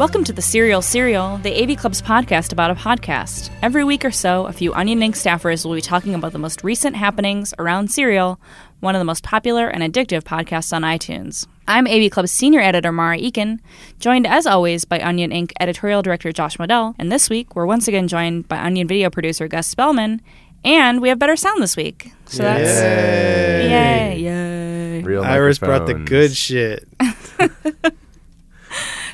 Welcome 0.00 0.24
to 0.24 0.32
the 0.32 0.40
Serial 0.40 0.80
Serial, 0.80 1.36
the 1.36 1.62
AV 1.62 1.76
Club's 1.76 2.00
podcast 2.00 2.52
about 2.52 2.70
a 2.70 2.74
podcast. 2.74 3.50
Every 3.60 3.84
week 3.84 4.02
or 4.02 4.10
so, 4.10 4.46
a 4.46 4.52
few 4.54 4.72
Onion 4.72 5.00
Inc. 5.00 5.10
staffers 5.10 5.62
will 5.62 5.74
be 5.74 5.82
talking 5.82 6.14
about 6.14 6.32
the 6.32 6.38
most 6.38 6.64
recent 6.64 6.96
happenings 6.96 7.52
around 7.58 7.92
Serial, 7.92 8.40
one 8.80 8.94
of 8.94 8.98
the 8.98 9.04
most 9.04 9.22
popular 9.22 9.68
and 9.68 9.82
addictive 9.82 10.22
podcasts 10.22 10.72
on 10.72 10.84
iTunes. 10.84 11.46
I'm 11.68 11.86
AV 11.86 12.10
Club's 12.10 12.32
senior 12.32 12.60
editor 12.60 12.92
Marah 12.92 13.18
Eakin, 13.18 13.58
joined 13.98 14.26
as 14.26 14.46
always 14.46 14.86
by 14.86 15.02
Onion 15.02 15.32
Inc. 15.32 15.52
editorial 15.60 16.00
director 16.00 16.32
Josh 16.32 16.56
Modell, 16.56 16.94
and 16.98 17.12
this 17.12 17.28
week 17.28 17.54
we're 17.54 17.66
once 17.66 17.86
again 17.86 18.08
joined 18.08 18.48
by 18.48 18.56
Onion 18.56 18.88
video 18.88 19.10
producer 19.10 19.48
Gus 19.48 19.66
Spellman, 19.66 20.22
and 20.64 21.02
we 21.02 21.10
have 21.10 21.18
better 21.18 21.36
sound 21.36 21.62
this 21.62 21.76
week. 21.76 22.10
So 22.24 22.42
that's 22.42 22.80
yay, 22.80 24.18
yay. 24.18 25.02
Real 25.02 25.24
Iris 25.24 25.58
brought 25.58 25.86
the 25.86 25.92
good 25.92 26.34
shit. 26.34 26.88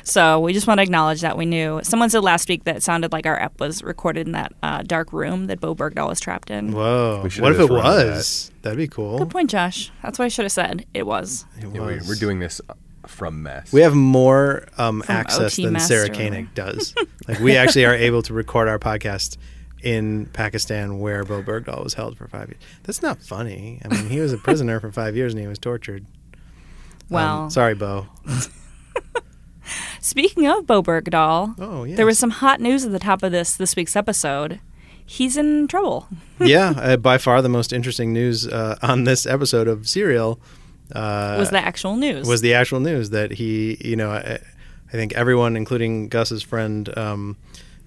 So 0.07 0.39
we 0.39 0.53
just 0.53 0.67
want 0.67 0.77
to 0.77 0.83
acknowledge 0.83 1.19
that 1.19 1.37
we 1.37 1.45
knew. 1.45 1.81
Someone 1.83 2.09
said 2.09 2.23
last 2.23 2.47
week 2.47 2.63
that 2.63 2.77
it 2.77 2.83
sounded 2.83 3.11
like 3.11 3.25
our 3.25 3.37
ep 3.41 3.59
was 3.59 3.83
recorded 3.83 4.25
in 4.25 4.31
that 4.31 4.53
uh, 4.63 4.81
dark 4.83 5.11
room 5.11 5.47
that 5.47 5.59
Bo 5.59 5.75
Bergdahl 5.75 6.07
was 6.07 6.21
trapped 6.21 6.49
in. 6.49 6.71
Whoa. 6.71 7.21
We 7.25 7.29
should 7.29 7.43
What 7.43 7.51
if 7.51 7.57
have 7.57 7.65
it 7.69 7.73
just 7.73 7.83
run 7.83 8.07
was? 8.07 8.51
That'd 8.61 8.77
be 8.77 8.87
cool. 8.87 9.17
Good 9.19 9.29
point, 9.29 9.49
Josh. 9.49 9.91
That's 10.01 10.17
what 10.17 10.23
I 10.25 10.29
should 10.29 10.45
have 10.45 10.51
said. 10.53 10.85
It 10.93 11.05
was. 11.05 11.45
It 11.57 11.63
Yeah, 11.73 11.81
we, 11.85 11.95
was. 11.95 12.07
we're 12.07 12.15
doing 12.15 12.39
this 12.39 12.61
from 13.05 13.43
mess. 13.43 13.73
We 13.73 13.81
have 13.81 13.95
more 13.95 14.65
um, 14.77 15.01
From 15.01 15.15
access 15.15 15.53
OT 15.55 15.65
than 15.65 15.73
Master. 15.73 15.95
Sarah 16.05 16.09
Koenig 16.09 16.53
does. 16.53 16.95
like 17.27 17.39
we 17.39 17.57
actually 17.57 17.85
are 17.85 17.93
able 17.93 18.21
to 18.23 18.33
record 18.33 18.69
our 18.69 18.79
podcast 18.79 19.35
in 19.83 20.27
Pakistan, 20.27 20.99
where 20.99 21.25
Bo 21.25 21.43
Bergdahl 21.43 21.83
was 21.83 21.93
held 21.95 22.17
for 22.17 22.27
five 22.29 22.47
years. 22.47 22.61
That's 22.83 23.01
not 23.01 23.21
funny. 23.21 23.81
I 23.83 23.89
mean, 23.89 24.07
he 24.09 24.21
was 24.21 24.31
a 24.31 24.37
prisoner 24.37 24.79
for 24.79 24.89
five 24.89 25.17
years 25.17 25.33
and 25.33 25.41
he 25.41 25.47
was 25.47 25.59
tortured. 25.59 26.05
Um, 26.05 26.37
Well, 27.09 27.49
sorry, 27.49 27.75
Bo. 27.75 28.07
speaking 30.01 30.47
of 30.47 30.65
Bo 30.67 30.81
Bergdahl, 30.81 31.55
Oh 31.59 31.83
yeah. 31.83 31.95
there 31.95 32.05
was 32.05 32.17
some 32.19 32.29
hot 32.31 32.59
news 32.61 32.85
at 32.85 32.91
the 32.91 32.99
top 32.99 33.23
of 33.23 33.31
this 33.31 33.55
this 33.55 33.75
week's 33.75 33.95
episode. 33.95 34.59
He's 35.05 35.37
in 35.37 35.67
trouble. 35.67 36.07
yeah, 36.39 36.73
uh, 36.77 36.97
by 36.97 37.17
far 37.17 37.41
the 37.41 37.49
most 37.49 37.71
interesting 37.71 38.11
news 38.11 38.45
uh, 38.47 38.75
on 38.81 39.05
this 39.05 39.25
episode 39.25 39.67
of 39.67 39.87
Serial. 39.87 40.39
Uh, 40.93 41.35
was 41.39 41.49
the 41.49 41.59
actual 41.59 41.95
news? 41.97 42.27
was 42.27 42.41
the 42.41 42.53
actual 42.53 42.79
news 42.79 43.09
that 43.11 43.31
he, 43.31 43.77
you 43.81 43.95
know, 43.95 44.11
I, 44.11 44.39
I 44.87 44.91
think 44.91 45.13
everyone, 45.13 45.55
including 45.57 46.07
Gus's 46.09 46.43
friend, 46.43 46.95
um, 46.97 47.37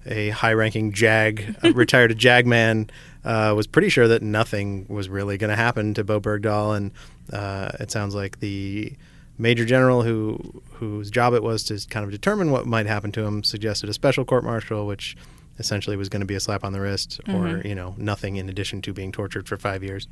a 0.05 0.29
high-ranking 0.29 0.93
JAG, 0.93 1.55
retired 1.75 2.15
JAG 2.17 2.45
man, 2.47 2.89
uh, 3.23 3.53
was 3.55 3.65
pretty 3.67 3.89
sure 3.89 4.07
that 4.07 4.21
nothing 4.23 4.85
was 4.87 5.09
really 5.09 5.37
going 5.37 5.49
to 5.51 5.55
happen 5.55 5.93
to 5.95 6.03
Bo 6.03 6.19
Bergdahl, 6.19 6.75
and 6.77 6.91
uh, 7.33 7.71
it 7.79 7.91
sounds 7.91 8.13
like 8.15 8.39
the 8.39 8.93
major 9.41 9.65
general 9.65 10.03
who 10.03 10.61
whose 10.73 11.09
job 11.09 11.33
it 11.33 11.43
was 11.43 11.63
to 11.63 11.79
kind 11.89 12.05
of 12.05 12.11
determine 12.11 12.51
what 12.51 12.65
might 12.65 12.85
happen 12.85 13.11
to 13.11 13.23
him 13.23 13.43
suggested 13.43 13.89
a 13.89 13.93
special 13.93 14.23
court 14.23 14.43
martial, 14.43 14.85
which 14.85 15.17
essentially 15.59 15.97
was 15.97 16.09
going 16.09 16.21
to 16.21 16.25
be 16.25 16.35
a 16.35 16.39
slap 16.39 16.63
on 16.63 16.73
the 16.73 16.79
wrist, 16.79 17.19
or 17.27 17.61
you 17.65 17.75
know, 17.75 17.95
nothing 17.97 18.37
in 18.37 18.47
addition 18.49 18.81
to 18.83 18.93
being 18.93 19.11
tortured 19.11 19.47
for 19.47 19.57
five 19.57 19.83
years. 19.83 20.07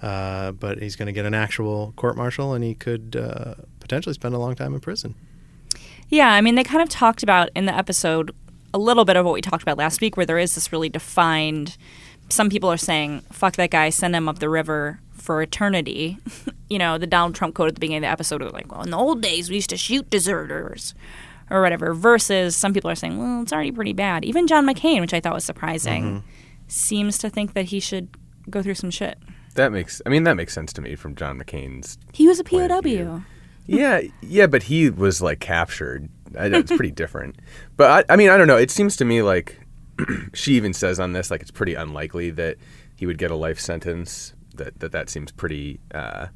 Uh, 0.00 0.50
but 0.52 0.82
he's 0.82 0.96
going 0.96 1.06
to 1.06 1.12
get 1.12 1.24
an 1.24 1.34
actual 1.34 1.92
court 1.96 2.16
martial, 2.16 2.54
and 2.54 2.64
he 2.64 2.74
could 2.74 3.14
uh, 3.14 3.54
potentially 3.78 4.14
spend 4.14 4.34
a 4.34 4.38
long 4.38 4.54
time 4.54 4.74
in 4.74 4.80
prison. 4.80 5.14
Yeah, 6.08 6.32
I 6.32 6.40
mean, 6.40 6.56
they 6.56 6.64
kind 6.64 6.82
of 6.82 6.88
talked 6.88 7.22
about 7.22 7.50
in 7.54 7.66
the 7.66 7.74
episode 7.74 8.34
a 8.74 8.78
little 8.78 9.04
bit 9.04 9.16
of 9.16 9.24
what 9.24 9.34
we 9.34 9.40
talked 9.40 9.62
about 9.62 9.78
last 9.78 10.00
week, 10.00 10.16
where 10.16 10.26
there 10.26 10.38
is 10.38 10.54
this 10.54 10.72
really 10.72 10.88
defined. 10.88 11.76
Some 12.28 12.50
people 12.50 12.70
are 12.70 12.76
saying, 12.76 13.20
fuck 13.30 13.56
that 13.56 13.70
guy, 13.70 13.90
send 13.90 14.16
him 14.16 14.28
up 14.28 14.40
the 14.40 14.48
river 14.48 15.00
for 15.22 15.40
eternity. 15.40 16.18
you 16.68 16.78
know, 16.78 16.98
the 16.98 17.06
Donald 17.06 17.34
Trump 17.34 17.54
quote 17.54 17.68
at 17.68 17.74
the 17.74 17.80
beginning 17.80 17.98
of 17.98 18.08
the 18.08 18.12
episode 18.12 18.42
was 18.42 18.52
like, 18.52 18.70
well, 18.70 18.82
in 18.82 18.90
the 18.90 18.98
old 18.98 19.22
days, 19.22 19.48
we 19.48 19.56
used 19.56 19.70
to 19.70 19.76
shoot 19.76 20.10
deserters 20.10 20.94
or 21.48 21.62
whatever. 21.62 21.94
Versus 21.94 22.56
some 22.56 22.74
people 22.74 22.90
are 22.90 22.94
saying, 22.94 23.18
well, 23.18 23.42
it's 23.42 23.52
already 23.52 23.72
pretty 23.72 23.92
bad. 23.92 24.24
Even 24.24 24.46
John 24.46 24.66
McCain, 24.66 25.00
which 25.00 25.14
I 25.14 25.20
thought 25.20 25.34
was 25.34 25.44
surprising, 25.44 26.04
mm-hmm. 26.04 26.26
seems 26.66 27.18
to 27.18 27.30
think 27.30 27.54
that 27.54 27.66
he 27.66 27.78
should 27.80 28.08
go 28.50 28.62
through 28.62 28.74
some 28.74 28.90
shit. 28.90 29.18
that 29.54 29.70
makes. 29.70 30.02
I 30.04 30.08
mean, 30.08 30.24
that 30.24 30.34
makes 30.34 30.52
sense 30.52 30.72
to 30.74 30.82
me 30.82 30.96
from 30.96 31.14
John 31.14 31.38
McCain's. 31.38 31.98
He 32.12 32.26
was 32.26 32.40
a 32.40 32.44
POW. 32.44 33.22
Yeah, 33.66 34.00
yeah, 34.20 34.48
but 34.48 34.64
he 34.64 34.90
was 34.90 35.22
like 35.22 35.38
captured. 35.38 36.08
It's 36.34 36.72
pretty 36.76 36.90
different. 36.90 37.36
But 37.76 38.08
I, 38.10 38.14
I 38.14 38.16
mean, 38.16 38.28
I 38.28 38.36
don't 38.36 38.48
know. 38.48 38.56
It 38.56 38.70
seems 38.70 38.96
to 38.96 39.04
me 39.04 39.22
like 39.22 39.60
she 40.34 40.54
even 40.54 40.72
says 40.72 40.98
on 40.98 41.12
this 41.12 41.30
like 41.30 41.42
it's 41.42 41.50
pretty 41.50 41.74
unlikely 41.74 42.30
that 42.30 42.56
he 42.96 43.06
would 43.06 43.18
get 43.18 43.30
a 43.30 43.36
life 43.36 43.60
sentence. 43.60 44.34
That 44.56 44.80
that 44.80 44.92
that 44.92 45.10
seems 45.10 45.32
pretty 45.32 45.80
uh, 45.94 46.26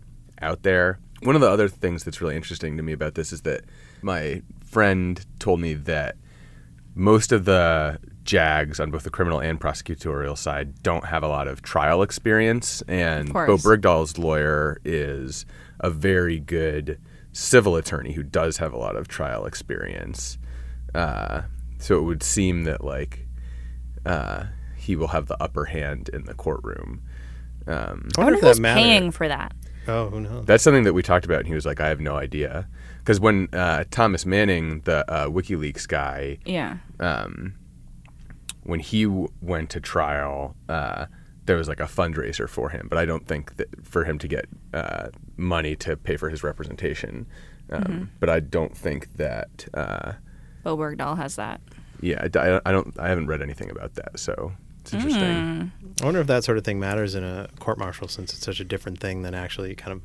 out 0.41 0.63
there. 0.63 0.99
One 1.23 1.35
of 1.35 1.41
the 1.41 1.51
other 1.51 1.69
things 1.69 2.05
that's 2.05 2.21
really 2.21 2.37
interesting 2.37 2.77
to 2.77 2.83
me 2.83 2.93
about 2.93 3.15
this 3.15 3.33
is 3.33 3.43
that 3.43 3.65
my 4.03 4.43
friend 4.65 5.25
told 5.39 5.61
me 5.61 5.75
that 5.75 6.17
most 6.95 7.33
of 7.33 7.45
the 7.45 7.99
JAGs 8.25 8.81
on 8.81 8.91
both 8.91 9.05
the 9.05 9.11
criminal 9.11 9.39
and 9.39 9.61
prosecutorial 9.61 10.37
side 10.37 10.83
don't 10.83 11.07
have 11.07 11.23
a 11.23 11.29
lot 11.29 11.49
of 11.49 11.63
trial 11.63 12.03
experience, 12.03 12.83
and 12.89 13.33
Bo. 13.33 13.57
Bergdahl's 13.57 14.19
lawyer 14.19 14.79
is 14.85 15.47
a 15.81 15.91
very 15.91 16.39
good 16.39 16.99
civil 17.33 17.77
attorney 17.77 18.13
who 18.13 18.23
does 18.23 18.57
have 18.59 18.73
a 18.73 18.79
lot 18.79 18.97
of 18.97 19.09
trial 19.09 19.47
experience. 19.47 20.39
Uh, 20.95 21.43
so 21.79 21.99
it 21.99 22.03
would 22.03 22.23
seem 22.23 22.65
that 22.65 22.83
like 22.83 23.27
uh, 24.05 24.45
he 24.77 24.97
will 24.97 25.09
have 25.09 25.27
the 25.27 25.41
upper 25.43 25.67
hand 25.67 26.09
in 26.13 26.25
the 26.25 26.35
courtroom. 26.35 27.03
Um, 27.67 27.75
I 27.75 27.77
I 27.77 27.79
wonder 27.81 28.09
wonder 28.19 28.35
if 28.39 28.41
who's 28.43 28.61
matters. 28.61 28.83
paying 28.83 29.11
for 29.11 29.29
that. 29.29 29.53
Oh, 29.89 30.09
who 30.11 30.21
knows? 30.21 30.47
That's 30.47 30.63
something 30.65 30.85
that 30.85 30.93
we 30.95 31.03
talked 31.03 31.25
about, 31.25 31.39
and 31.41 31.49
he 31.49 31.55
was 31.55 31.65
like, 31.67 31.81
"I 31.81 31.89
have 31.89 32.01
no 32.01 32.17
idea," 32.17 32.69
because 32.99 33.21
when 33.21 33.49
uh, 33.53 33.85
Thomas 33.91 34.27
Manning, 34.27 34.81
the 34.85 35.09
uh, 35.11 35.29
WikiLeaks 35.29 35.87
guy, 35.87 36.39
Yeah. 36.45 36.79
um, 37.01 37.55
when 38.65 38.81
he 38.81 39.05
w- 39.05 39.29
went 39.41 39.71
to 39.71 39.81
trial, 39.81 40.57
uh, 40.69 41.07
there 41.45 41.57
was 41.57 41.69
like 41.69 41.79
a 41.81 41.85
fundraiser 41.85 42.49
for 42.49 42.71
him, 42.71 42.89
but 42.89 42.99
I 42.99 43.05
don't 43.05 43.27
think 43.27 43.57
that 43.57 43.69
for 43.87 44.05
him 44.05 44.19
to 44.19 44.27
get 44.29 44.47
uh, 44.75 45.09
money 45.37 45.77
to 45.77 45.97
pay 45.97 46.17
for 46.17 46.31
his 46.31 46.43
representation. 46.43 47.27
Um, 47.71 48.11
But 48.21 48.29
I 48.29 48.41
don't 48.41 48.77
think 48.77 49.17
that. 49.17 49.67
Uh, 49.75 50.13
Bo 50.65 50.77
Bergdahl 50.77 51.17
has 51.17 51.37
that. 51.37 51.61
yeah, 52.01 52.27
I, 52.35 52.39
I- 52.57 52.61
I 52.67 52.73
don't. 52.73 52.99
I 52.99 53.09
haven't 53.09 53.29
read 53.29 53.41
anything 53.43 53.71
about 53.71 53.95
that, 53.95 54.19
so 54.19 54.53
it's 54.93 55.05
interesting. 55.05 55.73
I 56.01 56.05
wonder 56.05 56.21
if 56.21 56.27
that 56.27 56.45
sort 56.45 56.59
of 56.59 56.65
thing 56.65 56.79
matters 56.81 57.15
in 57.15 57.25
a 57.25 57.49
court 57.59 57.79
martial, 57.79 58.09
since 58.09 58.33
it's 58.35 58.45
such 58.45 58.61
a 58.61 58.65
different 58.65 59.01
thing 59.01 59.23
than 59.23 59.35
actually 59.35 59.75
kind 59.75 59.93
of 59.93 60.03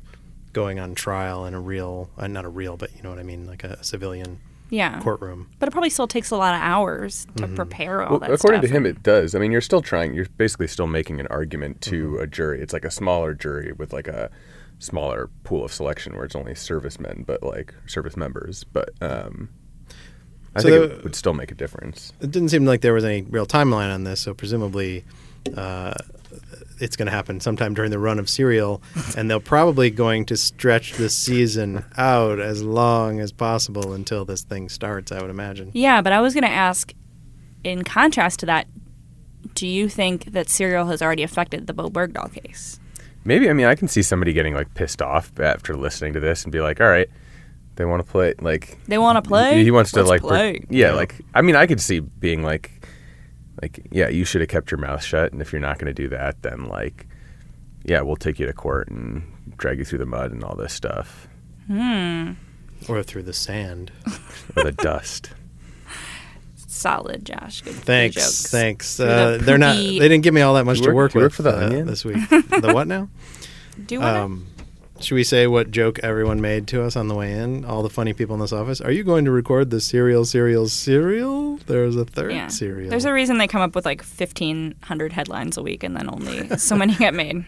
going 0.52 0.78
on 0.78 0.94
trial 0.94 1.46
in 1.46 1.54
a 1.54 1.60
real, 1.60 2.10
uh, 2.18 2.26
not 2.26 2.44
a 2.44 2.48
real, 2.48 2.76
but 2.76 2.94
you 2.96 3.02
know 3.02 3.10
what 3.10 3.18
I 3.18 3.22
mean, 3.22 3.46
like 3.46 3.64
a 3.64 3.82
civilian 3.84 4.38
Yeah. 4.70 5.00
courtroom. 5.00 5.48
But 5.58 5.68
it 5.68 5.72
probably 5.72 5.90
still 5.90 6.06
takes 6.08 6.30
a 6.30 6.36
lot 6.36 6.54
of 6.54 6.60
hours 6.62 7.26
to 7.36 7.46
prepare 7.48 8.02
all 8.02 8.10
Well, 8.12 8.20
that 8.20 8.30
according 8.32 8.60
stuff. 8.60 8.70
to 8.70 8.76
him, 8.76 8.86
it 8.86 9.02
does. 9.02 9.34
I 9.34 9.38
mean, 9.38 9.50
you're 9.52 9.60
still 9.60 9.82
trying. 9.82 10.14
You're 10.14 10.26
basically 10.36 10.66
still 10.68 10.86
making 10.86 11.20
an 11.20 11.26
argument 11.28 11.80
to 11.82 12.18
a 12.18 12.26
jury. 12.26 12.60
It's 12.60 12.72
like 12.72 12.84
a 12.84 12.90
smaller 12.90 13.32
jury 13.34 13.72
with 13.72 13.92
like 13.92 14.08
a 14.08 14.30
smaller 14.78 15.30
pool 15.44 15.64
of 15.64 15.72
selection 15.72 16.14
where 16.16 16.24
it's 16.24 16.34
only 16.34 16.54
servicemen, 16.54 17.24
but 17.26 17.42
like 17.42 17.72
service 17.86 18.16
members. 18.16 18.64
But 18.64 18.90
um, 19.00 19.50
I 20.54 20.60
So 20.60 20.68
think 20.68 20.90
the- 20.90 20.96
it 20.98 21.04
would 21.04 21.14
still 21.14 21.34
make 21.34 21.50
a 21.50 21.54
difference. 21.54 22.12
It 22.20 22.30
didn't 22.30 22.50
seem 22.50 22.64
like 22.64 22.80
there 22.82 22.92
was 22.94 23.04
any 23.04 23.22
real 23.22 23.46
timeline 23.46 23.92
on 23.92 24.04
this, 24.04 24.20
so 24.20 24.34
presumably 24.34 25.04
uh, 25.56 25.94
it's 26.78 26.96
going 26.96 27.06
to 27.06 27.12
happen 27.12 27.40
sometime 27.40 27.74
during 27.74 27.90
the 27.90 27.98
run 27.98 28.18
of 28.18 28.28
Serial, 28.28 28.82
and 29.16 29.30
they're 29.30 29.40
probably 29.40 29.90
going 29.90 30.24
to 30.26 30.36
stretch 30.36 30.94
the 30.94 31.08
season 31.08 31.84
out 31.96 32.38
as 32.40 32.62
long 32.62 33.20
as 33.20 33.32
possible 33.32 33.92
until 33.92 34.24
this 34.24 34.42
thing 34.42 34.68
starts. 34.68 35.10
I 35.12 35.20
would 35.20 35.30
imagine. 35.30 35.70
Yeah, 35.72 36.02
but 36.02 36.12
I 36.12 36.20
was 36.20 36.34
going 36.34 36.44
to 36.44 36.50
ask, 36.50 36.92
in 37.64 37.82
contrast 37.84 38.40
to 38.40 38.46
that, 38.46 38.66
do 39.54 39.66
you 39.66 39.88
think 39.88 40.32
that 40.32 40.48
Serial 40.48 40.86
has 40.86 41.02
already 41.02 41.22
affected 41.22 41.66
the 41.66 41.72
Bo 41.72 41.88
Bergdahl 41.90 42.32
case? 42.32 42.78
Maybe 43.24 43.48
I 43.48 43.52
mean 43.52 43.66
I 43.66 43.74
can 43.76 43.86
see 43.86 44.02
somebody 44.02 44.32
getting 44.32 44.54
like 44.54 44.74
pissed 44.74 45.00
off 45.00 45.30
after 45.38 45.76
listening 45.76 46.12
to 46.14 46.20
this 46.20 46.42
and 46.42 46.52
be 46.52 46.60
like, 46.60 46.80
all 46.80 46.88
right. 46.88 47.08
They 47.76 47.84
want 47.84 48.04
to 48.04 48.10
play 48.10 48.34
like 48.40 48.78
They 48.86 48.98
want 48.98 49.22
to 49.22 49.26
play. 49.28 49.62
He 49.64 49.70
wants 49.70 49.92
to 49.92 50.00
Let's 50.00 50.10
like, 50.10 50.20
per- 50.22 50.28
play. 50.28 50.64
yeah, 50.70 50.88
Yeah. 50.88 50.92
like 50.94 51.14
I 51.34 51.42
mean, 51.42 51.56
I 51.56 51.66
could 51.66 51.80
see 51.80 52.00
being 52.00 52.42
like, 52.42 52.86
like 53.62 53.86
yeah, 53.90 54.08
you 54.08 54.24
should 54.24 54.40
have 54.42 54.50
kept 54.50 54.70
your 54.70 54.78
mouth 54.78 55.02
shut, 55.02 55.32
and 55.32 55.40
if 55.40 55.52
you're 55.52 55.60
not 55.60 55.78
going 55.78 55.86
to 55.94 56.02
do 56.02 56.08
that, 56.08 56.42
then 56.42 56.66
like, 56.66 57.06
yeah, 57.84 58.00
we'll 58.02 58.16
take 58.16 58.38
you 58.38 58.46
to 58.46 58.52
court 58.52 58.88
and 58.88 59.22
drag 59.56 59.78
you 59.78 59.84
through 59.84 59.98
the 59.98 60.06
mud 60.06 60.32
and 60.32 60.44
all 60.44 60.54
this 60.56 60.72
stuff 60.72 61.28
Hmm. 61.66 62.32
Or 62.88 63.02
through 63.02 63.22
the 63.22 63.32
sand. 63.32 63.92
or 64.56 64.64
the 64.64 64.72
dust. 64.72 65.30
Solid, 66.56 67.24
Josh. 67.24 67.60
Good, 67.62 67.74
good 67.74 67.84
Thanks, 67.84 68.16
jokes. 68.16 68.50
thanks. 68.50 68.98
Uh, 69.00 69.32
the 69.38 69.44
they're 69.44 69.58
not. 69.58 69.76
They 69.76 69.98
didn't 69.98 70.22
give 70.22 70.34
me 70.34 70.40
all 70.40 70.54
that 70.54 70.64
much 70.64 70.78
You 70.78 70.84
to 70.84 70.88
work- 70.90 70.96
work 70.96 71.14
you 71.14 71.20
work 71.20 71.28
with 71.30 71.34
for 71.36 71.42
the 71.42 71.56
uh, 71.56 71.66
Onion? 71.66 71.86
this 71.86 72.04
week. 72.04 72.16
the 72.30 72.72
what 72.74 72.86
now? 72.88 73.08
Do 73.86 73.94
you 73.94 74.00
want 74.00 74.14
to? 74.16 74.20
Um, 74.22 74.46
should 75.04 75.14
we 75.14 75.24
say 75.24 75.46
what 75.46 75.70
joke 75.70 75.98
everyone 76.00 76.40
made 76.40 76.66
to 76.68 76.82
us 76.82 76.96
on 76.96 77.08
the 77.08 77.14
way 77.14 77.32
in? 77.32 77.64
All 77.64 77.82
the 77.82 77.90
funny 77.90 78.12
people 78.12 78.34
in 78.34 78.40
this 78.40 78.52
office. 78.52 78.80
Are 78.80 78.90
you 78.90 79.04
going 79.04 79.24
to 79.24 79.30
record 79.30 79.70
the 79.70 79.80
serial, 79.80 80.24
serial, 80.24 80.68
serial? 80.68 81.56
There's 81.66 81.96
a 81.96 82.04
third 82.04 82.32
yeah. 82.32 82.48
serial. 82.48 82.90
There's 82.90 83.04
a 83.04 83.12
reason 83.12 83.38
they 83.38 83.48
come 83.48 83.60
up 83.60 83.74
with 83.74 83.84
like 83.84 84.02
1,500 84.02 85.12
headlines 85.12 85.56
a 85.56 85.62
week 85.62 85.82
and 85.82 85.96
then 85.96 86.08
only 86.08 86.48
so 86.58 86.76
many 86.76 86.94
get 86.94 87.14
made. 87.14 87.44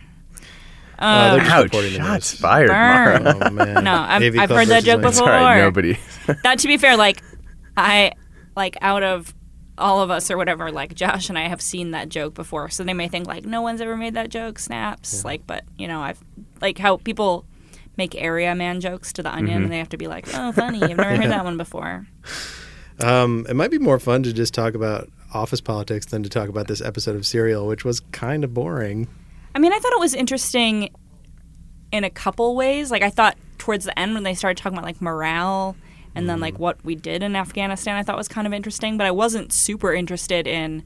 Uh, 0.99 1.37
they're 1.37 1.45
just 1.45 1.53
Ouch! 1.53 1.71
the 1.73 1.91
Shots 1.91 2.35
fired, 2.35 2.69
Burn. 2.69 3.25
Marah. 3.25 3.41
Oh 3.47 3.51
man. 3.51 3.85
No, 3.85 3.93
I'm- 3.93 4.23
AV 4.23 4.39
I've 4.39 4.51
heard 4.51 4.69
that 4.69 4.85
joke 4.85 4.99
Lane. 4.99 5.09
It's. 5.09 5.21
Before. 5.21 5.56
Nobody. 5.56 5.99
that 6.45 6.59
to 6.61 6.69
be 6.69 6.77
fair, 6.77 6.97
like 6.97 7.23
I 7.77 8.12
like 8.56 8.77
out 8.81 9.03
of 9.03 9.35
all 9.77 10.01
of 10.01 10.11
us 10.11 10.31
or 10.31 10.37
whatever, 10.37 10.71
like 10.71 10.95
Josh 10.95 11.29
and 11.29 11.39
I 11.39 11.49
have 11.49 11.61
seen 11.61 11.91
that 11.93 12.09
joke 12.09 12.35
before, 12.35 12.69
so 12.69 12.85
they 12.85 12.95
may 12.95 13.09
think 13.09 13.27
like 13.27 13.45
no 13.45 13.61
one's 13.61 13.81
ever 13.81 13.97
made 13.97 14.15
that 14.15 14.31
joke. 14.31 14.59
Snaps, 14.59 15.25
like, 15.25 15.47
but 15.47 15.65
you 15.77 15.89
know, 15.89 16.01
I've 16.01 16.23
like 16.64 16.78
how 16.78 16.96
people 16.96 17.44
make 17.96 18.14
area 18.16 18.55
man 18.55 18.81
jokes 18.81 19.12
to 19.12 19.22
the 19.22 19.31
onion, 19.32 19.55
Mm-hmm. 19.56 19.62
and 19.64 19.72
they 19.72 19.78
have 19.78 19.90
to 19.90 19.96
be 19.96 20.08
like, 20.08 20.26
oh, 20.34 20.50
funny, 20.50 20.82
I've 20.82 20.96
never 20.96 21.05
heard 21.16 21.31
that 21.31 21.44
one 21.44 21.56
before. 21.56 22.06
Um, 23.00 23.46
it 23.49 23.55
might 23.55 23.70
be 23.70 23.78
more 23.78 23.99
fun 23.99 24.22
to 24.25 24.32
just 24.32 24.55
talk 24.55 24.75
about 24.75 25.08
office 25.32 25.61
politics 25.61 26.06
than 26.06 26.22
to 26.22 26.28
talk 26.28 26.49
about 26.49 26.69
this 26.69 26.81
episode 26.81 27.16
of 27.16 27.26
Serial, 27.26 27.66
which 27.66 27.84
was 27.84 28.00
kind 28.12 28.44
of 28.44 28.55
boring. 28.55 29.08
I 29.55 29.58
mean, 29.58 29.72
I 29.72 29.78
thought 29.78 29.93
it 29.93 30.00
was 30.00 30.14
interesting 30.14 30.90
in 31.93 32.05
a 32.05 32.11
couple 32.11 32.55
ways. 32.56 32.90
Like, 32.90 33.02
I 33.02 33.10
thought 33.10 33.37
towards 33.58 33.84
the 33.84 33.96
end 33.99 34.14
when 34.14 34.22
they 34.22 34.34
started 34.34 34.60
talking 34.60 34.76
about 34.78 34.84
like 34.87 35.00
morale 35.02 35.76
and 36.14 36.28
then 36.28 36.38
like 36.40 36.58
what 36.58 36.84
we 36.84 36.94
did 36.94 37.22
in 37.22 37.34
Afghanistan, 37.37 37.96
I 37.96 38.02
thought 38.05 38.17
was 38.17 38.28
kind 38.28 38.46
of 38.46 38.52
interesting. 38.52 38.96
But 38.96 39.06
I 39.06 39.10
wasn't 39.10 39.52
super 39.52 39.93
interested 39.93 40.46
in 40.46 40.84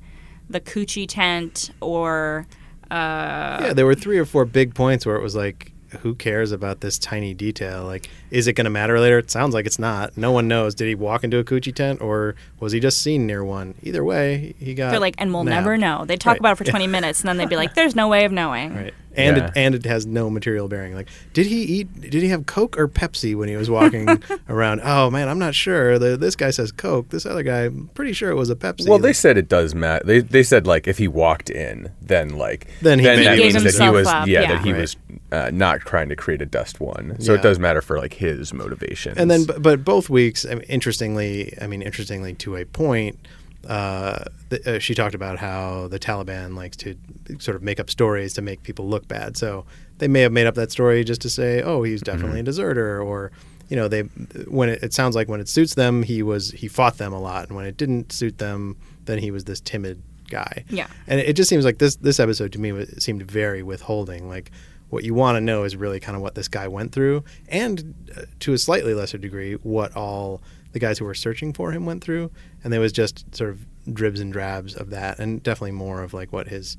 the 0.49 0.61
coochie 0.61 1.07
tent 1.07 1.71
or 1.81 2.47
uh, 2.91 3.59
yeah, 3.63 3.73
there 3.73 3.87
were 3.87 3.95
three 3.95 4.19
or 4.19 4.25
four 4.25 4.45
big 4.45 4.75
points 4.75 5.05
where 5.07 5.17
it 5.17 5.23
was 5.23 5.35
like, 5.37 5.73
who 6.01 6.15
cares 6.15 6.53
about 6.53 6.81
this 6.81 6.99
tiny 6.99 7.33
detail? 7.33 7.85
Like, 7.85 8.11
is 8.31 8.47
it 8.47 8.53
going 8.53 8.67
to 8.67 8.71
matter 8.71 9.01
later? 9.01 9.17
It 9.19 9.31
sounds 9.31 9.55
like 9.55 9.65
it's 9.65 9.79
not. 9.79 10.17
No 10.19 10.33
one 10.33 10.47
knows. 10.47 10.75
Did 10.75 10.87
he 10.89 10.95
walk 10.95 11.25
into 11.25 11.39
a 11.39 11.45
coochie 11.45 11.75
tent 11.75 12.03
or 12.03 12.35
was 12.61 12.73
he 12.73 12.81
just 12.81 13.01
seen 13.01 13.27
near 13.27 13.43
one? 13.43 13.75
Either 13.83 14.05
way, 14.05 14.55
he 14.59 14.75
got. 14.75 14.91
they're 14.91 15.01
like, 15.01 15.15
and 15.17 15.33
we'll 15.33 15.45
nabbed. 15.45 15.55
never 15.65 15.79
know. 15.79 16.05
They 16.05 16.17
talk 16.19 16.33
Right. 16.33 16.41
about 16.41 16.53
it 16.53 16.57
for 16.57 16.65
20 16.65 16.87
minutes 16.99 17.21
and 17.21 17.29
then 17.29 17.39
they'd 17.39 17.49
be 17.49 17.57
like, 17.57 17.73
there's 17.75 17.97
no 17.97 18.07
way 18.09 18.27
of 18.27 18.33
knowing. 18.33 18.75
Right. 18.75 18.95
And 19.17 19.37
Yeah. 19.37 19.47
it, 19.47 19.53
and 19.57 19.75
it 19.75 19.85
has 19.87 20.07
no 20.07 20.31
material 20.31 20.69
bearing. 20.69 20.95
Like, 20.95 21.09
did 21.33 21.47
he 21.47 21.63
eat? 21.63 22.01
Did 22.01 22.15
he 22.23 22.29
have 22.29 22.47
Coke 22.47 22.79
or 22.79 22.87
Pepsi 22.87 23.35
when 23.35 23.49
he 23.49 23.57
was 23.57 23.69
walking 23.69 24.07
around? 24.49 24.81
Oh 24.85 25.11
man, 25.11 25.29
I'm 25.29 25.39
not 25.39 25.55
sure. 25.55 25.99
The, 25.99 26.17
this 26.17 26.37
guy 26.37 26.51
says 26.51 26.71
Coke. 26.71 27.09
This 27.09 27.27
other 27.27 27.43
guy, 27.43 27.65
I'm 27.65 27.89
pretty 27.95 28.13
sure 28.13 28.31
it 28.31 28.37
was 28.37 28.51
a 28.51 28.55
Pepsi. 28.55 28.89
Well, 28.89 28.99
they 28.99 29.13
said 29.13 29.37
it 29.39 29.49
does 29.49 29.75
matter. 29.75 30.05
They 30.07 30.21
they 30.21 30.43
said 30.43 30.67
like 30.67 30.87
if 30.87 30.99
he 30.99 31.09
walked 31.09 31.51
in, 31.51 31.91
then 32.01 32.31
like 32.37 32.69
Then 32.83 32.99
he 33.01 33.05
then 33.07 33.19
made- 33.19 33.27
that 33.27 33.39
means 33.39 33.55
that 33.65 33.83
he 33.85 33.91
was 33.91 34.07
yeah, 34.07 34.25
yeah. 34.27 34.53
that 34.53 34.63
he 34.65 34.73
Right. 34.73 34.81
was 34.83 34.97
uh, 35.33 35.51
not 35.53 35.81
trying 35.81 36.09
to 36.11 36.17
create 36.17 36.41
a 36.43 36.47
dust 36.47 36.79
one. 36.81 37.17
So 37.21 37.33
Yeah. 37.33 37.39
it 37.39 37.43
does 37.43 37.59
matter 37.59 37.81
for 37.83 37.99
like 37.99 38.15
his 38.15 38.53
motivation. 38.55 39.15
and 39.19 39.31
then, 39.31 39.45
but, 39.45 39.61
but 39.63 39.85
both 39.85 40.09
weeks, 40.09 40.47
I 40.47 40.51
mean, 40.55 40.63
interestingly, 40.69 41.53
I 41.61 41.67
mean, 41.67 41.83
interestingly 41.83 42.35
to 42.35 42.57
a 42.57 42.65
point, 42.65 43.19
uh, 43.67 44.25
th- 44.51 44.67
uh, 44.67 44.79
she 44.79 44.95
talked 44.95 45.15
about 45.15 45.39
how 45.39 45.89
the 45.89 45.99
Taliban 45.99 46.55
likes 46.55 46.77
to 46.79 46.97
sort 47.39 47.57
of 47.57 47.63
make 47.63 47.81
up 47.81 47.91
stories 47.91 48.35
to 48.35 48.43
make 48.43 48.63
people 48.63 48.89
look 48.89 49.09
bad. 49.09 49.37
So 49.37 49.67
they 49.99 50.09
may 50.09 50.21
have 50.21 50.33
made 50.33 50.47
up 50.47 50.55
that 50.55 50.71
story 50.71 51.05
just 51.05 51.21
to 51.23 51.31
say, 51.31 51.63
oh, 51.63 51.83
he's 51.83 52.03
definitely 52.03 52.41
a 52.41 52.45
deserter, 52.45 53.03
or 53.03 53.33
you 53.69 53.77
know, 53.77 53.89
they 53.89 54.03
when 54.49 54.69
it, 54.69 54.83
it 54.83 54.95
sounds 54.95 55.15
like 55.17 55.29
when 55.29 55.41
it 55.41 55.49
suits 55.49 55.75
them, 55.75 56.03
he 56.03 56.23
was 56.23 56.53
he 56.53 56.69
fought 56.69 56.99
them 56.99 57.13
a 57.13 57.21
lot, 57.21 57.49
and 57.49 57.57
when 57.57 57.67
it 57.67 57.77
didn't 57.77 58.13
suit 58.13 58.39
them, 58.39 58.77
then 59.05 59.19
he 59.19 59.31
was 59.31 59.45
this 59.45 59.61
timid 59.61 60.03
guy. 60.31 60.65
Yeah. 60.69 60.87
and 61.07 61.21
it 61.21 61.35
just 61.35 61.49
seems 61.49 61.65
like 61.65 61.79
this 61.79 61.97
this 61.97 62.21
episode 62.21 62.53
to 62.53 62.61
me 62.61 62.85
seemed 62.99 63.23
very 63.23 63.63
withholding. 63.63 64.29
Like 64.29 64.51
what 64.91 65.05
you 65.05 65.13
want 65.15 65.37
to 65.37 65.41
know 65.41 65.65
is 65.65 65.77
really 65.77 66.01
kind 66.01 66.17
of 66.17 66.23
what 66.23 66.35
this 66.35 66.49
guy 66.49 66.69
went 66.69 66.93
through, 66.93 67.25
and 67.49 67.95
uh, 68.17 68.23
to 68.41 68.53
a 68.53 68.59
slightly 68.59 68.95
lesser 68.95 69.19
degree, 69.19 69.55
what 69.55 69.95
all 69.97 70.41
the 70.73 70.79
guys 70.79 70.99
who 70.99 71.05
were 71.05 71.15
searching 71.15 71.53
for 71.53 71.73
him 71.73 71.85
went 71.87 72.03
through. 72.05 72.31
And 72.69 72.73
there 72.75 72.81
was 72.83 72.93
just 72.93 73.35
sort 73.35 73.49
of 73.49 73.65
dribs 73.95 74.21
and 74.21 74.31
drabs 74.31 74.75
of 74.75 74.91
that, 74.91 75.19
and 75.19 75.43
definitely 75.43 75.71
more 75.73 76.03
of 76.03 76.13
like 76.13 76.35
what 76.35 76.49
his, 76.49 76.77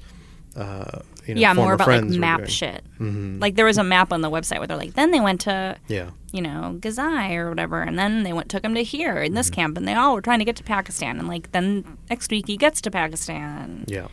uh, 0.55 0.99
you 1.25 1.33
know, 1.33 1.41
yeah, 1.41 1.51
more 1.53 1.73
about 1.73 1.87
like 1.87 2.03
map 2.03 2.47
shit. 2.47 2.83
Mhm. 2.99 3.41
Like 3.41 3.55
there 3.55 3.65
was 3.65 3.79
a 3.79 3.83
map 3.83 4.13
on 4.13 4.21
the 4.21 4.29
website 4.29 4.59
where 4.59 4.67
they're 4.67 4.77
like, 4.77 4.93
then 4.93 5.09
they 5.09 5.19
went 5.19 5.41
to 5.41 5.77
Yeah, 5.87 6.11
you 6.31 6.43
know, 6.43 6.77
Gazai 6.79 7.33
or 7.37 7.49
whatever, 7.49 7.81
and 7.81 7.97
then 7.97 8.21
they 8.21 8.33
went 8.33 8.49
took 8.49 8.63
him 8.63 8.75
to 8.75 8.83
here 8.83 9.17
in 9.17 9.29
Mm-hmm. 9.31 9.35
this 9.37 9.49
camp, 9.49 9.77
and 9.79 9.87
they 9.87 9.95
all 9.95 10.13
were 10.13 10.21
trying 10.21 10.37
to 10.37 10.45
get 10.45 10.55
to 10.57 10.63
Pakistan, 10.63 11.17
and 11.17 11.27
like 11.27 11.51
then 11.53 11.97
next 12.07 12.29
week 12.29 12.45
he 12.45 12.55
gets 12.55 12.81
to 12.81 12.91
Pakistan. 12.91 13.85
yeah. 13.87 14.09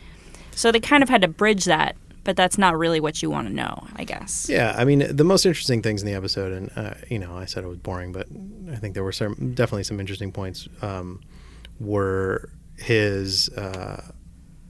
So 0.55 0.71
they 0.71 0.79
kind 0.79 1.03
of 1.03 1.09
had 1.09 1.21
to 1.21 1.27
bridge 1.27 1.65
that, 1.65 1.95
but 2.23 2.35
that's 2.35 2.57
not 2.57 2.75
really 2.75 2.99
what 2.99 3.21
you 3.21 3.29
want 3.29 3.47
to 3.49 3.53
know, 3.53 3.85
I 3.95 4.03
guess. 4.03 4.49
Yeah, 4.49 4.73
I 4.75 4.83
mean, 4.85 5.15
the 5.15 5.23
most 5.23 5.45
interesting 5.45 5.83
things 5.83 6.01
in 6.01 6.07
the 6.07 6.15
episode, 6.15 6.51
and 6.51 6.71
uh, 6.75 6.95
you 7.07 7.19
know, 7.19 7.37
I 7.37 7.45
said 7.45 7.63
it 7.63 7.67
was 7.67 7.77
boring, 7.77 8.11
but 8.13 8.25
I 8.71 8.77
think 8.77 8.95
there 8.95 9.03
were 9.03 9.11
some 9.11 9.35
definitely 9.53 9.83
some 9.83 9.99
interesting 9.99 10.31
points. 10.31 10.67
Um, 10.81 11.21
were 11.79 12.49
his 12.77 13.49
uh, 13.49 14.11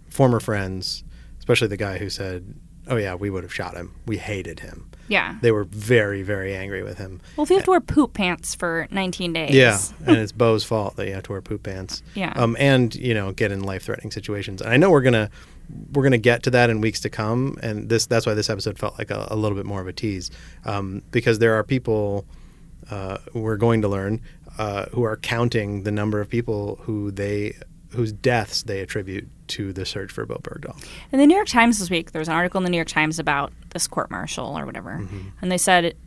former 0.09 0.39
friends, 0.39 1.04
especially 1.39 1.68
the 1.68 1.77
guy 1.77 1.98
who 1.98 2.09
said, 2.09 2.56
"Oh 2.88 2.98
yeah, 2.98 3.15
we 3.15 3.30
would 3.30 3.44
have 3.44 3.54
shot 3.54 3.75
him. 3.75 3.95
We 4.06 4.18
hated 4.18 4.62
him." 4.62 4.89
Yeah. 5.07 5.38
They 5.42 5.51
were 5.51 5.63
very, 5.63 6.21
very 6.21 6.54
angry 6.54 6.83
with 6.83 6.98
him. 6.98 7.21
Well, 7.36 7.44
if 7.44 7.50
you 7.50 7.56
have 7.56 7.65
to 7.65 7.71
wear 7.71 7.80
poop 7.80 8.13
pants 8.13 8.56
for 8.56 8.88
19 8.92 9.31
days. 9.33 9.56
Yeah, 9.56 9.80
and 10.06 10.18
it's 10.18 10.31
Bo's 10.33 10.63
fault 10.63 10.98
that 10.98 11.07
you 11.07 11.13
have 11.13 11.24
to 11.24 11.31
wear 11.31 11.42
poop 11.42 11.63
pants. 11.63 12.04
Yeah. 12.13 12.33
Um, 12.36 12.57
and 12.59 12.94
you 12.95 13.13
know, 13.13 13.31
get 13.31 13.51
in 13.51 13.62
life-threatening 13.63 14.12
situations. 14.12 14.62
And 14.62 14.71
I 14.71 14.77
know 14.77 14.89
we're 14.89 15.01
gonna 15.01 15.30
we're 15.94 16.04
gonna 16.04 16.18
get 16.18 16.44
to 16.44 16.50
that 16.51 16.69
in 16.69 16.81
weeks 16.81 17.00
to 17.01 17.09
come. 17.09 17.57
And 17.62 17.89
this 17.89 18.06
that's 18.06 18.25
why 18.25 18.33
this 18.33 18.50
episode 18.50 18.77
felt 18.77 18.98
like 18.98 19.12
a, 19.12 19.27
a 19.31 19.36
little 19.36 19.57
bit 19.57 19.65
more 19.65 19.81
of 19.81 19.88
a 19.88 19.94
tease, 19.94 20.30
um, 20.65 21.04
because 21.12 21.39
there 21.39 21.54
are 21.56 21.63
people 21.63 22.25
uh, 22.89 23.18
we're 23.33 23.57
going 23.57 23.81
to 23.81 23.88
learn 23.88 24.21
uh, 24.57 24.86
who 24.92 25.04
are 25.04 25.18
counting 25.18 25.83
the 25.83 25.92
number 25.92 26.19
of 26.21 26.30
people 26.30 26.80
who 26.83 27.12
they 27.12 27.56
whose 27.92 28.12
deaths 28.12 28.63
they 28.63 28.81
attribute 28.81 29.27
to 29.48 29.71
the 29.71 29.86
search 29.86 30.12
for 30.12 30.25
Bill 30.25 30.39
Bergdahl. 30.44 30.75
In 31.13 31.19
the 31.19 31.25
New 31.25 31.36
York 31.36 31.48
Times 31.48 31.80
this 31.80 31.89
week, 31.89 32.12
there 32.12 32.19
was 32.19 32.27
an 32.27 32.33
article 32.33 32.57
in 32.57 32.63
the 32.65 32.69
New 32.69 32.75
York 32.77 32.89
Times 32.89 33.18
about 33.18 33.54
this 33.69 33.88
court 33.88 34.12
martial 34.12 34.57
or 34.57 34.65
whatever, 34.65 35.00
Mm-hmm. 35.01 35.30
and 35.42 35.51
they 35.51 35.57
said 35.57 35.86
it, 35.86 35.98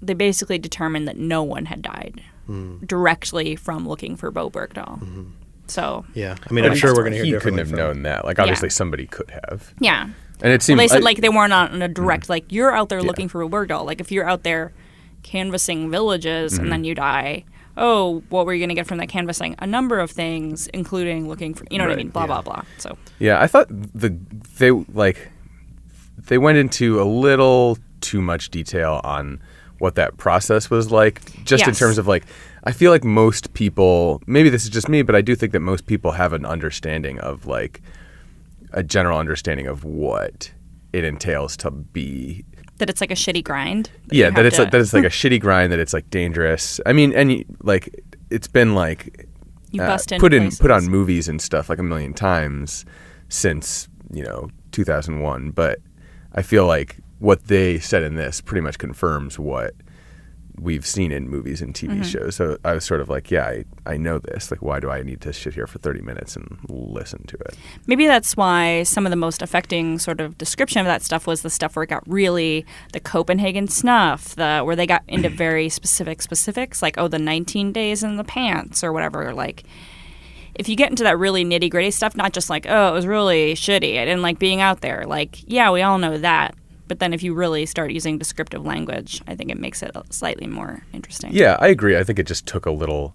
they 0.00 0.14
basically 0.14 0.58
determined 0.58 1.08
that 1.08 1.16
no 1.16 1.42
one 1.42 1.66
had 1.66 1.82
died 1.82 2.22
Mm. 2.48 2.86
directly 2.86 3.56
from 3.56 3.86
looking 3.86 4.16
for 4.16 4.30
Bo 4.30 4.48
Bergdahl. 4.48 5.00
Mm-hmm. 5.02 5.22
So 5.66 6.06
Yeah, 6.14 6.36
I 6.48 6.52
mean, 6.54 6.64
I'm 6.64 6.74
sure 6.74 6.94
we're 6.94 7.02
gonna 7.04 7.16
hear 7.16 7.24
He 7.26 7.30
differently 7.32 7.62
couldn't 7.64 7.76
have 7.78 7.86
from- 7.88 7.96
known 7.96 8.02
that. 8.04 8.24
Like 8.24 8.38
obviously 8.38 8.70
somebody 8.70 9.06
could 9.06 9.30
have. 9.30 9.74
yeah, 9.80 10.04
And 10.04 10.14
it 10.40 10.48
well, 10.48 10.60
seemed 10.60 10.80
they 10.80 10.88
said 10.88 11.02
I- 11.02 11.04
like 11.04 11.18
they 11.20 11.28
weren't 11.28 11.52
on 11.52 11.82
a 11.82 11.88
direct 11.88 12.30
like 12.30 12.50
you're 12.50 12.72
out 12.74 12.88
there 12.88 13.00
Yeah. 13.00 13.06
looking 13.06 13.28
for 13.28 13.46
Bo 13.46 13.54
Bergdahl. 13.54 13.84
Like 13.84 14.00
if 14.00 14.10
you're 14.10 14.26
out 14.26 14.44
there 14.44 14.72
canvassing 15.22 15.90
villages 15.90 16.54
Mm-hmm. 16.54 16.62
and 16.62 16.72
then 16.72 16.84
you 16.84 16.94
die. 16.94 17.44
Oh, 17.76 18.24
what 18.28 18.44
were 18.44 18.52
you 18.52 18.58
going 18.60 18.70
to 18.70 18.74
get 18.74 18.88
from 18.88 18.98
that 18.98 19.08
canvassing? 19.08 19.54
A 19.60 19.66
number 19.66 20.00
of 20.00 20.10
things, 20.10 20.66
including 20.68 21.28
looking 21.28 21.54
for, 21.54 21.64
you 21.70 21.78
know 21.78 21.84
what 21.84 21.92
I 21.92 21.96
mean? 21.96 22.08
Blah, 22.08 22.22
yeah. 22.22 22.26
blah, 22.26 22.42
blah. 22.42 22.62
So, 22.78 22.98
Yeah, 23.20 23.40
I 23.40 23.46
thought 23.46 23.68
the 23.70 24.18
they 24.58 24.70
like 24.72 25.28
they 26.26 26.38
went 26.38 26.58
into 26.58 27.00
a 27.00 27.04
little 27.04 27.78
too 28.00 28.20
much 28.20 28.50
detail 28.50 29.00
on 29.04 29.40
what 29.78 29.94
that 29.94 30.16
process 30.16 30.70
was 30.70 30.90
like 30.90 31.22
just 31.44 31.68
in 31.68 31.74
terms 31.74 31.98
of 31.98 32.08
like 32.08 32.24
I 32.64 32.72
feel 32.72 32.90
like 32.90 33.04
most 33.04 33.54
people 33.54 34.20
maybe 34.26 34.48
this 34.50 34.64
is 34.64 34.70
just 34.70 34.88
me 34.88 35.02
but 35.02 35.14
I 35.14 35.20
do 35.20 35.36
think 35.36 35.52
that 35.52 35.60
most 35.60 35.86
people 35.86 36.10
have 36.12 36.32
an 36.32 36.44
understanding 36.44 37.20
of 37.20 37.46
like 37.46 37.80
a 38.72 38.82
general 38.82 39.18
understanding 39.20 39.68
of 39.68 39.84
what 39.84 40.50
it 40.92 41.04
entails 41.04 41.56
to 41.58 41.70
be 41.70 42.44
that 42.78 42.88
it's 42.90 43.00
like 43.00 43.10
a 43.10 43.14
shitty 43.14 43.44
grind. 43.44 43.90
yeah 44.10 44.30
that 44.30 44.46
it's 44.46 44.56
to- 44.56 44.62
like 44.62 44.72
that 44.72 44.80
it's 44.80 44.92
like 44.94 45.04
a 45.04 45.08
shitty 45.20 45.40
grind 45.40 45.72
that 45.72 45.78
it's 45.78 45.92
like 45.92 46.08
dangerous 46.10 46.80
i 46.86 46.92
mean 46.92 47.12
and 47.14 47.28
y- 47.30 47.44
like 47.62 48.02
it's 48.30 48.48
been 48.48 48.74
like 48.74 49.26
You 49.70 49.82
uh, 49.82 49.86
bust 49.88 50.12
in 50.12 50.20
put 50.20 50.32
in 50.32 50.42
places. 50.44 50.58
put 50.60 50.70
on 50.70 50.84
movies 50.86 51.28
and 51.28 51.40
stuff 51.42 51.68
like 51.68 51.78
a 51.78 51.82
million 51.82 52.14
times 52.14 52.84
since 53.28 53.88
you 54.12 54.22
know 54.24 54.48
2001 54.72 55.50
but 55.50 55.78
i 56.34 56.42
feel 56.42 56.66
like 56.66 56.96
what 57.18 57.46
they 57.48 57.78
said 57.78 58.02
in 58.02 58.14
this 58.14 58.40
pretty 58.40 58.60
much 58.60 58.78
confirms 58.78 59.38
what 59.38 59.74
we've 60.60 60.86
seen 60.86 61.12
in 61.12 61.28
movies 61.28 61.62
and 61.62 61.74
Mm-hmm. 61.74 62.00
TV 62.00 62.04
shows. 62.04 62.36
So 62.36 62.56
I 62.64 62.72
was 62.72 62.84
sort 62.84 63.00
of 63.00 63.08
like, 63.08 63.30
yeah, 63.30 63.44
I, 63.46 63.64
I 63.86 63.96
know 63.96 64.18
this. 64.18 64.50
Like, 64.50 64.62
why 64.62 64.80
do 64.80 64.90
I 64.90 65.02
need 65.02 65.20
to 65.20 65.32
sit 65.32 65.54
here 65.54 65.66
for 65.66 65.78
30 65.78 66.00
minutes 66.00 66.34
and 66.34 66.58
listen 66.68 67.24
to 67.26 67.36
it? 67.36 67.56
Maybe 67.86 68.06
that's 68.06 68.36
why 68.36 68.82
some 68.82 69.06
of 69.06 69.10
the 69.10 69.16
most 69.16 69.42
affecting 69.42 69.98
sort 69.98 70.20
of 70.20 70.36
description 70.38 70.80
of 70.80 70.86
that 70.86 71.02
stuff 71.02 71.26
was 71.26 71.42
the 71.42 71.50
stuff 71.50 71.76
where 71.76 71.82
it 71.84 71.88
got 71.88 72.02
really 72.08 72.64
the 72.92 73.00
Copenhagen 73.00 73.68
snuff, 73.68 74.34
the 74.34 74.62
where 74.62 74.74
they 74.74 74.86
got 74.86 75.02
into 75.08 75.28
very 75.44 75.68
specific 75.68 76.22
specifics, 76.22 76.82
like 76.82 76.96
oh, 76.98 77.06
the 77.06 77.18
19 77.18 77.72
days 77.72 78.02
in 78.02 78.16
the 78.16 78.24
pants 78.24 78.82
or 78.82 78.92
whatever. 78.92 79.32
Like, 79.34 79.64
if 80.54 80.68
you 80.68 80.74
get 80.74 80.90
into 80.90 81.04
that 81.04 81.18
really 81.18 81.44
nitty 81.44 81.70
gritty 81.70 81.90
stuff, 81.92 82.16
not 82.16 82.32
just 82.32 82.50
like 82.50 82.66
oh, 82.68 82.88
it 82.88 82.92
was 82.92 83.06
really 83.06 83.54
shitty, 83.54 84.00
I 84.00 84.04
didn't 84.04 84.22
like 84.22 84.38
being 84.38 84.60
out 84.60 84.80
there. 84.80 85.04
Like, 85.06 85.38
yeah, 85.46 85.70
we 85.70 85.82
all 85.82 85.98
know 85.98 86.18
that. 86.18 86.54
But 86.88 86.98
then 87.00 87.12
if 87.12 87.22
you 87.22 87.34
really 87.34 87.66
start 87.66 87.92
using 87.92 88.18
descriptive 88.18 88.64
language, 88.64 89.20
I 89.28 89.34
think 89.34 89.50
it 89.50 89.58
makes 89.58 89.82
it 89.82 89.94
slightly 90.10 90.46
more 90.46 90.82
interesting. 90.92 91.30
Yeah, 91.32 91.56
I 91.60 91.68
agree. 91.68 91.96
I 91.96 92.02
think 92.04 92.18
it 92.18 92.26
just 92.26 92.46
took 92.46 92.64
a 92.66 92.70
little. 92.70 93.14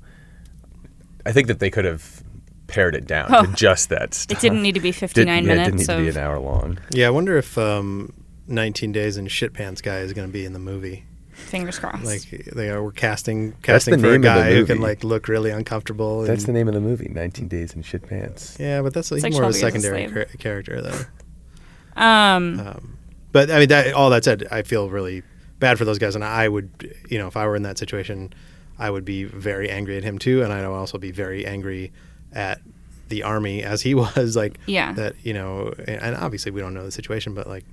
I 1.25 1.32
think 1.32 1.48
that 1.48 1.60
they 1.60 1.70
could 1.70 1.86
have 1.86 2.24
pared 2.68 2.96
it 2.96 3.06
down 3.08 3.27
Oh. 3.34 3.46
to 3.46 3.53
just 3.53 3.89
that 3.89 4.13
stuff. 4.13 4.38
It 4.38 4.42
didn't 4.42 4.62
need 4.62 4.75
to 4.75 4.82
be 4.82 4.92
Did- 4.92 5.00
59 5.00 5.27
yeah, 5.44 5.48
minutes 5.48 5.68
It 5.68 5.72
didn't 5.72 5.80
need 5.80 6.06
to 6.08 6.13
be 6.13 6.18
an 6.20 6.24
hour 6.25 6.39
long. 6.39 6.80
Yeah, 6.92 7.08
I 7.08 7.10
wonder 7.10 7.36
if 7.38 7.58
um, 7.58 8.13
19 8.48 8.92
Days 8.92 9.18
in 9.18 9.27
Shit 9.27 9.53
Pants 9.53 9.82
guy 9.82 10.00
is 10.00 10.13
going 10.13 10.27
to 10.27 10.32
be 10.34 10.46
in 10.46 10.53
the 10.53 10.60
movie. 10.60 11.06
fingers 11.34 11.80
crossed. 11.80 12.06
Like 12.06 12.22
they 12.53 12.70
are, 12.70 12.84
we're 12.84 12.92
casting 12.92 13.51
That's 13.51 13.63
casting 13.63 13.94
the 13.96 14.00
for 14.00 14.08
a 14.08 14.12
name 14.12 14.15
of 14.18 14.22
the 14.22 14.27
guy 14.27 14.53
who 14.53 14.65
can 14.65 14.82
like 14.82 15.03
look 15.03 15.27
really 15.27 15.50
uncomfortable. 15.51 16.22
That's 16.24 16.46
the 16.46 16.51
name 16.53 16.68
of 16.68 16.74
the 16.75 16.80
movie, 16.82 17.10
19 17.10 17.48
Days 17.48 17.74
in 17.74 17.82
Shit 17.82 18.08
Pants. 18.08 18.58
Yeah, 18.60 18.82
but 18.82 18.94
that's 18.94 19.10
he's 19.10 19.24
like 19.24 19.34
more 19.34 19.44
of 19.44 19.56
a 19.56 19.60
12 19.60 19.74
Years 19.74 19.86
a 19.86 19.88
secondary 19.89 20.25
character 20.38 20.82
though. 20.82 22.01
um, 22.01 22.60
Um, 22.60 22.98
but 23.34 23.52
I 23.52 23.60
mean, 23.60 23.68
that, 23.70 23.94
all 23.94 24.10
that 24.12 24.24
said, 24.24 24.48
I 24.50 24.62
feel 24.62 24.90
really 24.90 25.24
bad 25.60 25.78
for 25.78 25.84
those 25.86 26.00
guys, 26.00 26.16
and 26.16 26.24
I 26.24 26.48
would, 26.48 26.96
you 27.10 27.18
know, 27.18 27.28
if 27.28 27.36
I 27.36 27.46
were 27.46 27.56
in 27.58 27.63
that 27.63 27.78
situation, 27.78 28.34
I 28.80 28.90
would 28.90 29.04
be 29.06 29.25
very 29.25 29.70
angry 29.70 29.98
at 29.98 30.04
him 30.04 30.18
too, 30.18 30.42
and 30.44 30.52
I'd 30.54 30.63
also 30.63 30.98
be 30.98 31.12
very 31.12 31.46
angry 31.46 31.92
at 32.32 32.62
the 33.10 33.24
army 33.24 33.62
as 33.74 33.82
he 33.82 33.94
was. 33.94 34.36
Like, 34.44 34.58
Yeah. 34.66 34.94
that 34.94 35.16
you 35.24 35.34
know, 35.34 35.74
and 35.88 36.02
and 36.02 36.16
obviously 36.16 36.52
we 36.52 36.62
don't 36.62 36.74
know 36.74 36.86
the 36.86 36.92
situation, 36.92 37.34
but 37.34 37.48
like 37.48 37.66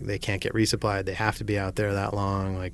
they 0.00 0.18
can't 0.18 0.40
get 0.42 0.52
resupplied. 0.52 1.04
They 1.06 1.14
have 1.14 1.38
to 1.38 1.44
be 1.44 1.58
out 1.58 1.76
there 1.76 1.92
that 1.94 2.12
long. 2.14 2.56
Like, 2.58 2.72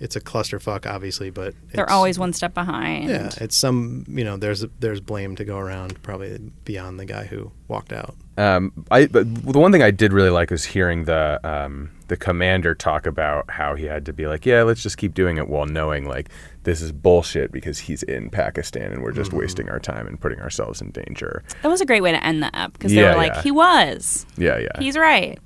it's 0.00 0.16
a 0.16 0.20
clusterfuck, 0.20 0.86
obviously, 0.86 1.30
but 1.30 1.54
They're 1.72 1.90
always 1.90 2.18
one 2.18 2.32
step 2.32 2.54
behind. 2.54 3.08
yeah. 3.08 3.30
It's 3.38 3.56
some 3.56 4.04
you 4.08 4.24
know, 4.24 4.36
there's 4.36 4.64
there's 4.80 5.00
blame 5.00 5.36
to 5.36 5.44
go 5.44 5.58
around, 5.58 6.00
probably 6.02 6.38
beyond 6.64 6.98
the 7.00 7.04
guy 7.04 7.24
who 7.24 7.50
walked 7.66 7.92
out. 7.92 8.14
Um, 8.36 8.72
I 8.90 9.06
but 9.06 9.26
the 9.44 9.58
one 9.58 9.72
thing 9.72 9.82
I 9.82 9.90
did 9.90 10.12
really 10.12 10.30
like 10.30 10.50
was 10.52 10.64
hearing 10.64 11.04
the 11.04 11.40
um, 11.42 11.90
the 12.06 12.16
commander 12.16 12.74
talk 12.74 13.04
about 13.06 13.50
how 13.50 13.74
he 13.74 13.84
had 13.86 14.06
to 14.06 14.12
be 14.12 14.26
like, 14.28 14.46
yeah, 14.46 14.62
let's 14.62 14.82
just 14.82 14.96
keep 14.98 15.12
doing 15.14 15.36
it 15.38 15.48
while 15.48 15.66
knowing 15.66 16.06
like 16.06 16.28
this 16.62 16.80
is 16.80 16.92
bullshit 16.92 17.50
because 17.50 17.78
he's 17.80 18.02
in 18.04 18.30
Pakistan 18.30 18.92
and 18.92 19.02
we're 19.02 19.10
just 19.12 19.32
wasting 19.32 19.68
our 19.68 19.80
time 19.80 20.06
and 20.06 20.20
putting 20.20 20.38
ourselves 20.40 20.80
in 20.80 20.90
danger. 20.92 21.42
That 21.62 21.68
was 21.68 21.80
a 21.80 21.86
great 21.86 22.02
way 22.02 22.12
to 22.12 22.22
end 22.24 22.42
the 22.42 22.54
ep 22.56 22.74
because 22.74 22.92
they 22.92 23.00
Yeah, 23.00 23.12
were 23.12 23.16
like, 23.16 23.32
yeah. 23.34 23.42
he 23.42 23.50
was. 23.50 24.26
Yeah, 24.36 24.58
yeah. 24.58 24.68
He's 24.78 24.96
right. 24.96 25.38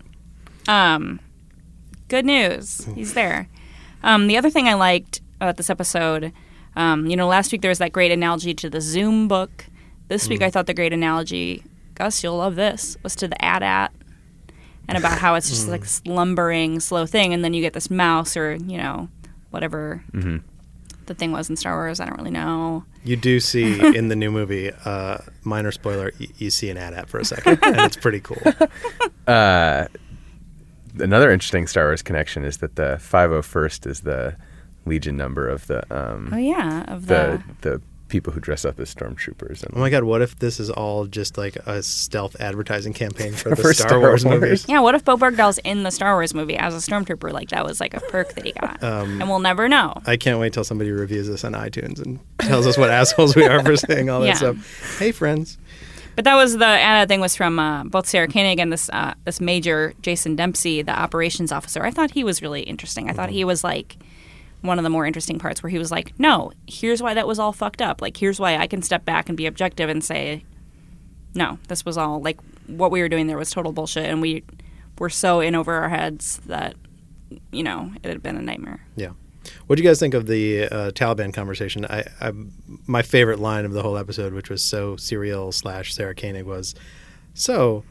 Um, 0.69 1.19
good 2.09 2.25
news. 2.27 2.85
He's 2.95 3.15
there. 3.15 3.49
Um, 4.03 4.27
the 4.27 4.37
other 4.37 4.51
thing 4.51 4.69
I 4.69 4.75
liked 4.75 5.21
about 5.41 5.57
this 5.57 5.71
episode, 5.71 6.33
um, 6.77 7.07
you 7.07 7.17
know, 7.17 7.27
last 7.27 7.53
week 7.53 7.61
there 7.63 7.69
was 7.71 7.79
that 7.79 7.93
great 7.93 8.11
analogy 8.13 8.55
to 8.55 8.71
the 8.71 8.81
Zoom 8.81 9.29
book. 9.29 9.67
This 10.09 10.29
week 10.29 10.43
I 10.43 10.51
thought 10.51 10.67
the 10.67 10.75
great 10.75 10.93
analogy, 10.93 11.63
Gus, 11.95 12.23
you'll 12.23 12.37
love 12.37 12.55
this, 12.57 12.97
was 13.03 13.15
to 13.17 13.29
the 13.29 13.43
AT-AT 13.45 13.93
and 14.89 14.99
about 14.99 15.19
how 15.19 15.35
it's 15.37 15.49
just 15.49 15.69
like 15.69 15.83
this 15.83 16.03
lumbering, 16.05 16.81
slow 16.81 17.07
thing, 17.07 17.33
and 17.33 17.45
then 17.45 17.55
you 17.55 17.63
get 17.63 17.73
this 17.73 17.91
mouse 17.91 18.37
or 18.37 18.55
you 18.57 18.77
know, 18.77 19.09
whatever 19.51 20.03
the 21.07 21.15
thing 21.15 21.33
was 21.33 21.49
in 21.51 21.57
Star 21.57 21.75
Wars. 21.77 21.99
I 22.01 22.07
don't 22.07 22.17
really 22.19 22.31
know. 22.31 22.85
You 23.05 23.17
do 23.17 23.41
see 23.41 23.81
in 23.97 24.09
the 24.09 24.17
new 24.17 24.31
movie, 24.31 24.71
uh, 24.85 25.19
minor 25.45 25.73
spoiler, 25.73 26.13
y- 26.21 26.27
you 26.39 26.51
see 26.51 26.69
an 26.71 26.77
AT-AT 26.77 27.09
for 27.09 27.19
a 27.21 27.25
second, 27.25 27.59
and 27.63 27.77
it's 27.81 27.97
pretty 27.97 28.21
cool. 28.21 28.41
Uh, 29.27 29.87
another 30.99 31.31
interesting 31.31 31.67
Star 31.67 31.85
Wars 31.85 32.03
connection 32.03 32.45
is 32.45 32.59
that 32.59 32.77
the 32.77 32.99
501st 33.01 33.87
is 33.87 34.01
the 34.01 34.37
Legion 34.85 35.17
number 35.17 35.49
of 35.49 35.67
the 35.69 35.83
um, 35.97 36.31
Oh 36.33 36.37
yeah, 36.37 36.83
of 36.93 37.07
the, 37.07 37.41
the 37.61 37.71
the 37.71 37.83
people 38.09 38.31
who 38.31 38.41
dress 38.41 38.65
up 38.67 38.79
as 38.79 38.95
stormtroopers. 38.95 39.63
And 39.63 39.75
Oh 39.75 39.79
my 39.81 39.89
god, 39.89 40.05
what 40.05 40.21
if 40.21 40.39
this 40.39 40.61
is 40.61 40.69
all 40.69 41.07
just 41.07 41.39
like 41.39 41.57
a 41.65 41.83
stealth 41.83 42.37
advertising 42.41 42.93
campaign 42.93 43.33
for 43.33 43.49
the 43.51 43.57
For 43.57 43.73
Star, 43.73 43.89
Star 43.89 44.01
Wars, 44.01 44.23
Wars. 44.25 44.41
movies? 44.41 44.67
Yeah, 44.69 44.81
what 44.81 44.95
if 44.95 45.03
Bo 45.05 45.17
Bergdahl's 45.17 45.57
in 45.59 45.83
the 45.85 45.91
Star 45.91 46.15
Wars 46.15 46.35
movie 46.35 46.57
as 46.57 46.75
a 46.75 46.79
stormtrooper? 46.79 47.33
Like 47.33 47.49
that 47.51 47.65
was 47.65 47.81
like 47.81 47.95
a 47.95 48.01
perk 48.01 48.35
that 48.35 48.45
he 48.45 48.53
got, 48.53 48.83
Um, 48.85 49.21
and 49.23 49.31
we'll 49.31 49.39
never 49.39 49.67
know. 49.69 49.95
I 50.05 50.17
can't 50.19 50.39
wait 50.41 50.53
till 50.53 50.65
somebody 50.65 50.91
reviews 50.91 51.27
this 51.29 51.43
on 51.45 51.53
iTunes 51.53 52.05
and 52.05 52.19
tells 52.41 52.67
us 52.67 52.77
what 52.77 52.91
assholes 53.01 53.35
we 53.35 53.47
are 53.47 53.63
for 53.65 53.77
saying 53.77 54.11
all 54.11 54.21
that 54.21 54.27
Yeah. 54.27 54.35
stuff. 54.35 54.99
Hey, 54.99 55.13
friends. 55.13 55.57
But 56.15 56.25
that 56.25 56.35
was 56.35 56.59
the 56.59 56.67
Anna 56.67 57.07
thing 57.07 57.21
was 57.21 57.35
from 57.35 57.59
uh, 57.59 57.85
both 57.85 58.07
Sarah 58.07 58.29
Koenig 58.29 58.59
and 58.59 58.73
this 58.73 58.91
uh, 58.91 59.15
this 59.25 59.41
major 59.41 59.95
Jason 60.03 60.37
Dempsey, 60.37 60.83
the 60.83 60.93
operations 60.99 61.53
officer. 61.53 61.83
I 61.83 61.91
thought 61.91 62.11
he 62.11 62.25
was 62.25 62.43
really 62.43 62.63
interesting. 62.63 63.09
I 63.09 63.13
thought 63.13 63.31
he 63.31 63.45
was 63.45 63.65
like 63.65 63.97
one 64.61 64.79
of 64.79 64.85
the 64.85 64.91
more 64.91 65.07
interesting 65.07 65.39
parts 65.39 65.63
where 65.63 65.71
he 65.71 65.79
was 65.79 65.91
like, 65.91 66.19
"No, 66.19 66.53
here's 66.67 67.03
why 67.03 67.15
that 67.15 67.27
was 67.27 67.39
all 67.39 67.53
fucked 67.53 67.81
up. 67.83 68.03
Like 68.03 68.17
here's 68.17 68.39
why 68.39 68.57
I 68.57 68.67
can 68.67 68.83
step 68.83 69.05
back 69.05 69.29
and 69.29 69.37
be 69.37 69.47
objective 69.47 69.89
and 69.89 70.05
say, 70.05 70.45
no, 71.35 71.59
this 71.69 71.85
was 71.85 71.97
all 71.97 72.21
like 72.21 72.39
what 72.67 72.91
we 72.91 73.01
were 73.01 73.09
doing 73.09 73.27
there 73.27 73.39
was 73.39 73.51
total 73.51 73.73
bullshit, 73.73 74.05
and 74.05 74.21
we 74.21 74.45
were 74.99 75.11
so 75.11 75.41
in 75.41 75.55
over 75.55 75.73
our 75.75 75.89
heads 75.89 76.41
that 76.47 76.75
you 77.51 77.63
know 77.63 77.91
it 78.03 78.09
had 78.09 78.23
been 78.23 78.37
a 78.37 78.43
nightmare." 78.43 78.85
Yeah. 78.97 79.13
What 79.67 79.77
do 79.77 79.83
you 79.83 79.89
guys 79.89 79.99
think 80.01 80.15
of 80.15 80.27
the 80.27 80.65
uh, 80.65 80.91
Taliban 80.93 81.33
conversation? 81.33 81.85
I, 81.87 82.05
I, 82.21 82.33
my 82.87 83.03
favorite 83.03 83.39
line 83.39 83.65
of 83.65 83.73
the 83.73 83.83
whole 83.83 83.97
episode, 83.97 84.33
which 84.33 84.51
was 84.51 84.63
so 84.63 84.97
serial 84.97 85.53
slash 85.53 85.95
Sarah 85.95 86.15
Koenig, 86.15 86.45
was, 86.45 86.75
"So, 87.35 87.85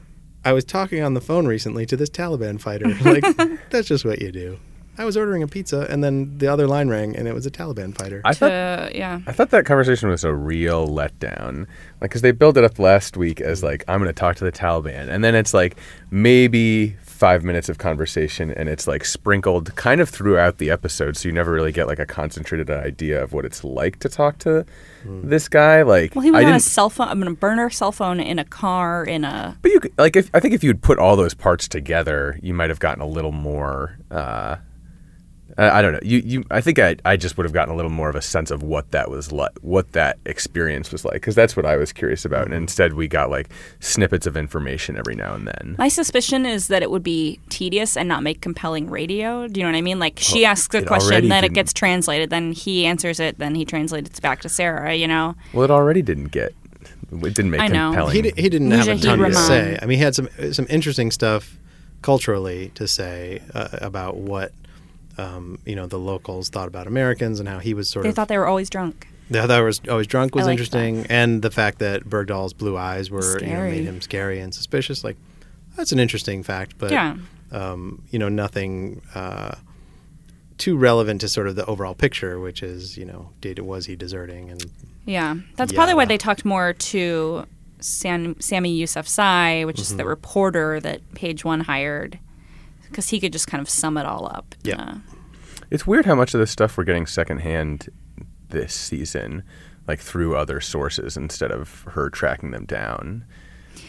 I 0.45 0.53
was 0.53 0.63
talking 0.63 1.01
on 1.03 1.13
the 1.13 1.21
phone 1.21 1.47
recently 1.47 1.85
to 1.87 1.97
this 1.97 2.09
Taliban 2.09 2.59
fighter. 2.59 2.87
Like, 3.03 3.23
that's 3.69 3.87
just 3.87 4.05
what 4.05 4.21
you 4.21 4.31
do." 4.31 4.59
I 4.97 5.05
was 5.05 5.15
ordering 5.15 5.41
a 5.41 5.47
pizza, 5.47 5.87
and 5.89 6.03
then 6.03 6.37
the 6.37 6.47
other 6.47 6.67
line 6.67 6.89
rang, 6.89 7.15
and 7.15 7.27
it 7.27 7.33
was 7.33 7.45
a 7.45 7.51
Taliban 7.51 7.97
fighter. 7.97 8.21
I 8.25 8.33
thought 8.33 8.49
To, 8.49 8.91
yeah. 8.93 9.21
I 9.25 9.31
thought 9.31 9.49
that 9.51 9.65
conversation 9.65 10.09
was 10.09 10.23
a 10.23 10.33
real 10.33 10.87
letdown. 10.87 11.65
Like, 12.01 12.11
because 12.11 12.21
they 12.21 12.31
built 12.31 12.57
it 12.57 12.63
up 12.65 12.77
last 12.77 13.15
week 13.15 13.39
as 13.39 13.63
like 13.63 13.85
I'm 13.87 13.99
going 13.99 14.09
to 14.09 14.13
talk 14.13 14.35
to 14.37 14.43
the 14.43 14.51
Taliban, 14.51 15.09
and 15.09 15.23
then 15.23 15.33
it's 15.33 15.53
like 15.53 15.77
maybe 16.11 16.97
five 17.21 17.43
minutes 17.43 17.69
of 17.69 17.77
conversation, 17.77 18.49
and 18.49 18.67
it's 18.67 18.87
like 18.87 19.05
sprinkled 19.05 19.75
kind 19.75 20.01
of 20.01 20.09
throughout 20.09 20.57
the 20.57 20.71
episode, 20.71 21.15
so 21.15 21.29
you 21.29 21.31
never 21.31 21.51
really 21.51 21.71
get 21.71 21.85
like 21.85 21.99
a 21.99 22.05
concentrated 22.07 22.67
idea 22.71 23.21
of 23.21 23.31
what 23.31 23.45
it's 23.45 23.63
like 23.63 23.99
to 23.99 24.09
talk 24.09 24.39
to 24.39 24.65
this 25.05 25.47
guy. 25.47 25.83
Like, 25.83 26.15
Well, 26.15 26.23
he 26.23 26.31
was 26.31 26.39
I 26.39 26.45
on 26.45 26.49
a 26.49 26.51
didn't. 26.53 26.63
cell 26.63 26.89
phone, 26.89 27.07
i'm 27.09 27.19
gonna 27.19 27.35
burn 27.35 27.51
burner 27.57 27.69
cell 27.69 27.91
phone 27.91 28.19
in 28.19 28.39
a 28.39 28.43
car 28.45 29.03
in 29.03 29.23
a. 29.23 29.55
But 29.61 29.71
you 29.71 29.79
could, 29.79 29.93
like, 29.99 30.15
if 30.15 30.31
I 30.33 30.39
think 30.39 30.55
if 30.55 30.63
you'd 30.63 30.81
put 30.81 30.97
all 30.97 31.15
those 31.15 31.35
parts 31.35 31.67
together, 31.67 32.39
you 32.41 32.55
might 32.55 32.69
have 32.71 32.79
gotten 32.79 33.03
a 33.03 33.07
little 33.07 33.31
more. 33.31 33.97
Uh, 34.09 34.55
I, 35.57 35.79
I 35.79 35.81
don't 35.81 35.93
know. 35.93 35.99
You, 36.03 36.19
you. 36.19 36.43
I 36.51 36.61
think 36.61 36.79
I, 36.79 36.95
I 37.05 37.17
just 37.17 37.37
would 37.37 37.43
have 37.45 37.53
gotten 37.53 37.73
a 37.73 37.75
little 37.75 37.91
more 37.91 38.09
of 38.09 38.15
a 38.15 38.21
sense 38.21 38.51
of 38.51 38.63
what 38.63 38.91
that 38.91 39.09
was 39.09 39.31
like, 39.31 39.51
what 39.61 39.91
that 39.93 40.17
experience 40.25 40.91
was 40.91 41.03
like, 41.05 41.15
because 41.15 41.35
that's 41.35 41.55
what 41.55 41.65
I 41.65 41.75
was 41.77 41.91
curious 41.91 42.25
about. 42.25 42.45
And 42.45 42.53
instead, 42.53 42.93
we 42.93 43.07
got 43.07 43.29
like 43.29 43.49
snippets 43.79 44.25
of 44.25 44.37
information 44.37 44.97
every 44.97 45.15
now 45.15 45.33
and 45.33 45.47
then. 45.47 45.75
My 45.77 45.87
suspicion 45.87 46.45
is 46.45 46.67
that 46.67 46.81
it 46.83 46.91
would 46.91 47.03
be 47.03 47.39
tedious 47.49 47.97
and 47.97 48.07
not 48.07 48.23
make 48.23 48.41
compelling 48.41 48.89
radio. 48.89 49.47
Do 49.47 49.59
you 49.59 49.65
know 49.65 49.71
what 49.71 49.77
I 49.77 49.81
mean? 49.81 49.99
Like 49.99 50.19
she 50.19 50.41
Well, 50.41 50.51
asks 50.51 50.73
a 50.75 50.83
question, 50.83 51.27
then 51.29 51.39
it 51.39 51.47
didn't. 51.49 51.53
gets 51.55 51.73
translated, 51.73 52.29
then 52.29 52.51
he 52.53 52.85
answers 52.85 53.19
it, 53.19 53.37
then 53.37 53.55
he 53.55 53.65
translates 53.65 54.17
it 54.17 54.21
back 54.21 54.41
to 54.41 54.49
Sarah. 54.49 54.93
You 54.95 55.07
know? 55.07 55.35
Well, 55.53 55.63
it 55.63 55.71
already 55.71 56.01
didn't 56.01 56.31
get. 56.31 56.53
It 57.11 57.33
didn't 57.35 57.51
make 57.51 57.59
I 57.61 57.67
know. 57.67 57.89
compelling. 57.89 58.15
he, 58.15 58.21
di- 58.21 58.41
he 58.41 58.47
didn't 58.49 58.71
have 58.71 58.87
a 58.87 58.91
Mujahid 58.93 59.01
ton 59.03 59.19
to 59.19 59.33
say. 59.35 59.77
I 59.81 59.85
mean, 59.85 59.97
he 59.97 60.03
had 60.03 60.15
some 60.15 60.29
some 60.53 60.65
interesting 60.69 61.11
stuff 61.11 61.57
culturally 62.01 62.71
to 62.75 62.87
say 62.87 63.41
uh, 63.53 63.67
about 63.73 64.17
what 64.17 64.51
um, 65.17 65.59
you 65.65 65.75
know 65.75 65.85
the 65.87 65.99
locals 65.99 66.49
thought 66.49 66.67
about 66.67 66.87
Americans 66.87 67.39
and 67.39 67.47
how 67.49 67.59
he 67.59 67.73
was 67.73 67.89
sort 67.89 68.03
They 68.03 68.09
of. 68.09 68.15
They 68.15 68.19
thought 68.21 68.27
they 68.27 68.37
were 68.37 68.47
always 68.47 68.69
drunk. 68.69 69.07
Yeah, 69.29 69.47
that 69.47 69.59
was 69.59 69.79
always 69.89 70.07
drunk 70.07 70.35
was 70.35 70.47
interesting, 70.47 71.05
and 71.09 71.41
the 71.41 71.51
fact 71.51 71.79
that 71.79 72.03
Bergdahl's 72.03 72.53
blue 72.53 72.75
eyes 72.77 73.09
were 73.09 73.39
you 73.41 73.47
know, 73.53 73.61
made 73.61 73.85
him 73.85 74.01
scary 74.01 74.39
and 74.39 74.53
suspicious. 74.53 75.03
Like 75.03 75.15
that's 75.77 75.91
an 75.93 75.99
interesting 75.99 76.43
fact, 76.43 76.75
but 76.77 76.91
Yeah. 76.91 77.15
um, 77.51 78.03
you 78.11 78.19
know 78.19 78.27
nothing 78.29 79.01
uh, 79.15 79.55
too 80.57 80.75
relevant 80.77 81.21
to 81.21 81.29
sort 81.29 81.47
of 81.47 81.55
the 81.55 81.65
overall 81.65 81.95
picture, 81.95 82.39
which 82.39 82.61
is 82.61 82.97
you 82.97 83.05
know 83.05 83.29
did 83.39 83.57
was 83.59 83.85
he 83.85 83.95
deserting 83.95 84.49
and 84.49 84.69
Yeah, 85.05 85.35
that's 85.55 85.71
probably 85.71 85.93
why 85.95 86.05
they 86.05 86.17
talked 86.17 86.43
more 86.45 86.73
to 86.73 87.45
Sam, 87.79 88.39
Sami 88.39 88.77
Yousafzai, 88.79 89.65
which 89.65 89.77
Mm-hmm. 89.77 89.81
is 89.93 89.97
the 89.97 90.05
reporter 90.05 90.79
that 90.81 90.99
Page 91.15 91.43
One 91.45 91.61
hired, 91.61 92.19
because 92.91 93.09
he 93.09 93.19
could 93.19 93.33
just 93.33 93.47
kind 93.47 93.61
of 93.61 93.69
sum 93.69 93.97
it 93.97 94.05
all 94.05 94.27
up. 94.27 94.53
Yeah. 94.63 94.81
Uh, 94.81 94.95
It's 95.69 95.87
weird 95.87 96.05
how 96.05 96.15
much 96.15 96.33
of 96.33 96.39
this 96.39 96.51
stuff 96.51 96.77
we're 96.77 96.83
getting 96.83 97.05
secondhand 97.07 97.89
this 98.49 98.73
season, 98.73 99.43
like 99.87 99.99
through 99.99 100.35
other 100.35 100.59
sources 100.61 101.15
instead 101.17 101.51
of 101.51 101.81
her 101.91 102.09
tracking 102.09 102.51
them 102.51 102.65
down. 102.65 103.23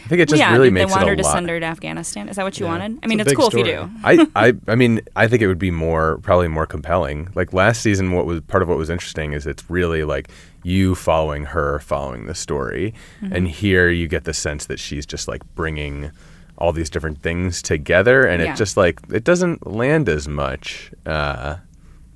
I 0.05 0.07
think 0.07 0.21
it 0.21 0.29
just 0.29 0.39
yeah, 0.39 0.51
really 0.53 0.69
makes 0.69 0.89
they 0.89 0.91
want 0.95 1.03
it 1.03 1.07
her 1.07 1.13
a 1.13 1.17
to 1.17 1.23
send 1.23 1.49
her 1.49 1.59
to 1.59 1.65
Afghanistan? 1.65 2.27
Is 2.29 2.37
that 2.37 2.43
what 2.43 2.57
you 2.59 2.65
Yeah. 2.65 2.71
wanted? 2.71 2.99
I 3.03 3.07
mean, 3.07 3.19
a 3.19 3.23
it's 3.23 3.31
big 3.31 3.37
cool 3.37 3.47
if 3.47 3.53
you 3.53 3.63
do. 3.65 3.89
I, 4.03 4.27
I 4.35 4.53
I 4.67 4.75
mean 4.75 5.01
I 5.15 5.27
think 5.27 5.41
it 5.41 5.47
would 5.47 5.59
be 5.59 5.71
more 5.71 6.17
probably 6.23 6.47
more 6.47 6.65
compelling. 6.65 7.29
Like 7.35 7.53
last 7.53 7.81
season, 7.81 8.11
what 8.13 8.25
was 8.25 8.41
part 8.41 8.63
of 8.63 8.69
what 8.69 8.77
was 8.77 8.89
interesting 8.89 9.33
is 9.33 9.45
it's 9.45 9.69
really 9.69 10.03
like 10.05 10.29
you 10.63 10.95
following 10.95 11.45
her, 11.45 11.79
following 11.79 12.25
the 12.25 12.35
story, 12.35 12.93
Mm-hmm. 13.21 13.35
and 13.35 13.47
here 13.49 13.89
you 13.89 14.07
get 14.07 14.23
the 14.23 14.33
sense 14.33 14.65
that 14.67 14.79
she's 14.79 15.05
just 15.05 15.27
like 15.27 15.41
bringing 15.55 16.11
all 16.57 16.71
these 16.71 16.89
different 16.89 17.21
things 17.21 17.61
together, 17.61 18.23
and 18.25 18.41
Yeah. 18.41 18.53
it 18.53 18.57
just 18.57 18.77
like 18.77 18.99
it 19.11 19.23
doesn't 19.23 19.65
land 19.67 20.07
as 20.09 20.27
much. 20.27 20.91
Uh, 21.05 21.57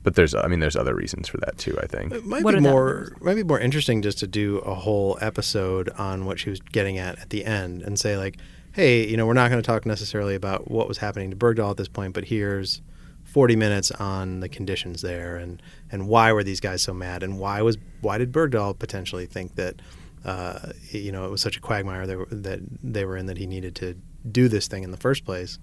but 0.03 0.15
there's 0.15 0.33
I 0.33 0.47
mean 0.47 0.59
there's 0.59 0.75
other 0.75 0.95
reasons 0.95 1.27
for 1.27 1.37
that 1.39 1.57
too. 1.57 1.77
I 1.81 1.85
think. 1.87 2.13
It 2.13 2.25
might 2.25 2.43
What 2.43 2.51
be 2.53 2.59
are 2.59 2.61
the 2.61 2.69
more 2.69 3.11
might 3.21 3.35
be 3.35 3.43
more 3.43 3.59
interesting 3.59 4.01
just 4.01 4.19
to 4.19 4.27
do 4.27 4.59
a 4.59 4.73
whole 4.73 5.17
episode 5.21 5.89
on 5.97 6.25
what 6.25 6.39
she 6.39 6.49
was 6.49 6.59
getting 6.61 6.97
at 6.97 7.19
at 7.19 7.29
the 7.29 7.43
end 7.45 7.81
and 7.81 7.99
say 7.99 8.15
like, 8.17 8.37
hey, 8.71 9.05
you 9.07 9.17
know, 9.17 9.25
we're 9.25 9.33
not 9.33 9.49
going 9.49 9.61
to 9.61 9.65
talk 9.65 9.85
necessarily 9.85 10.35
about 10.35 10.69
what 10.71 10.87
was 10.87 10.99
happening 10.99 11.29
to 11.31 11.35
Bergdahl 11.35 11.71
at 11.71 11.77
this 11.77 11.87
point, 11.89 12.13
but 12.13 12.25
here's 12.25 12.81
40 13.25 13.55
minutes 13.57 13.91
on 13.91 14.39
the 14.39 14.47
conditions 14.47 15.01
there 15.01 15.35
and 15.35 15.61
and 15.91 16.07
why 16.07 16.31
were 16.31 16.43
these 16.43 16.61
guys 16.61 16.81
so 16.81 16.93
mad 16.93 17.21
and 17.23 17.37
why 17.37 17.61
was 17.61 17.77
why 17.99 18.17
did 18.17 18.31
Bergdahl 18.31 18.77
potentially 18.79 19.25
think 19.25 19.55
that 19.55 19.81
uh, 20.23 20.71
you 20.91 21.11
know 21.11 21.25
it 21.25 21.31
was 21.31 21.41
such 21.41 21.57
a 21.57 21.59
quagmire 21.59 22.07
they 22.07 22.15
were, 22.15 22.27
that 22.31 22.59
they 22.81 23.03
were 23.03 23.17
in 23.17 23.25
that 23.25 23.37
he 23.37 23.45
needed 23.45 23.75
to 23.75 23.95
do 24.31 24.47
this 24.47 24.67
thing 24.67 24.83
in 24.83 24.91
the 24.91 24.97
first 24.97 25.25
place. 25.25 25.59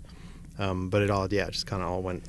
Um, 0.58 0.88
but 0.88 1.02
it 1.02 1.10
all 1.10 1.26
yeah, 1.32 1.46
it 1.46 1.52
just 1.52 1.66
kind 1.66 1.82
of 1.82 1.88
all 1.88 2.02
went 2.02 2.22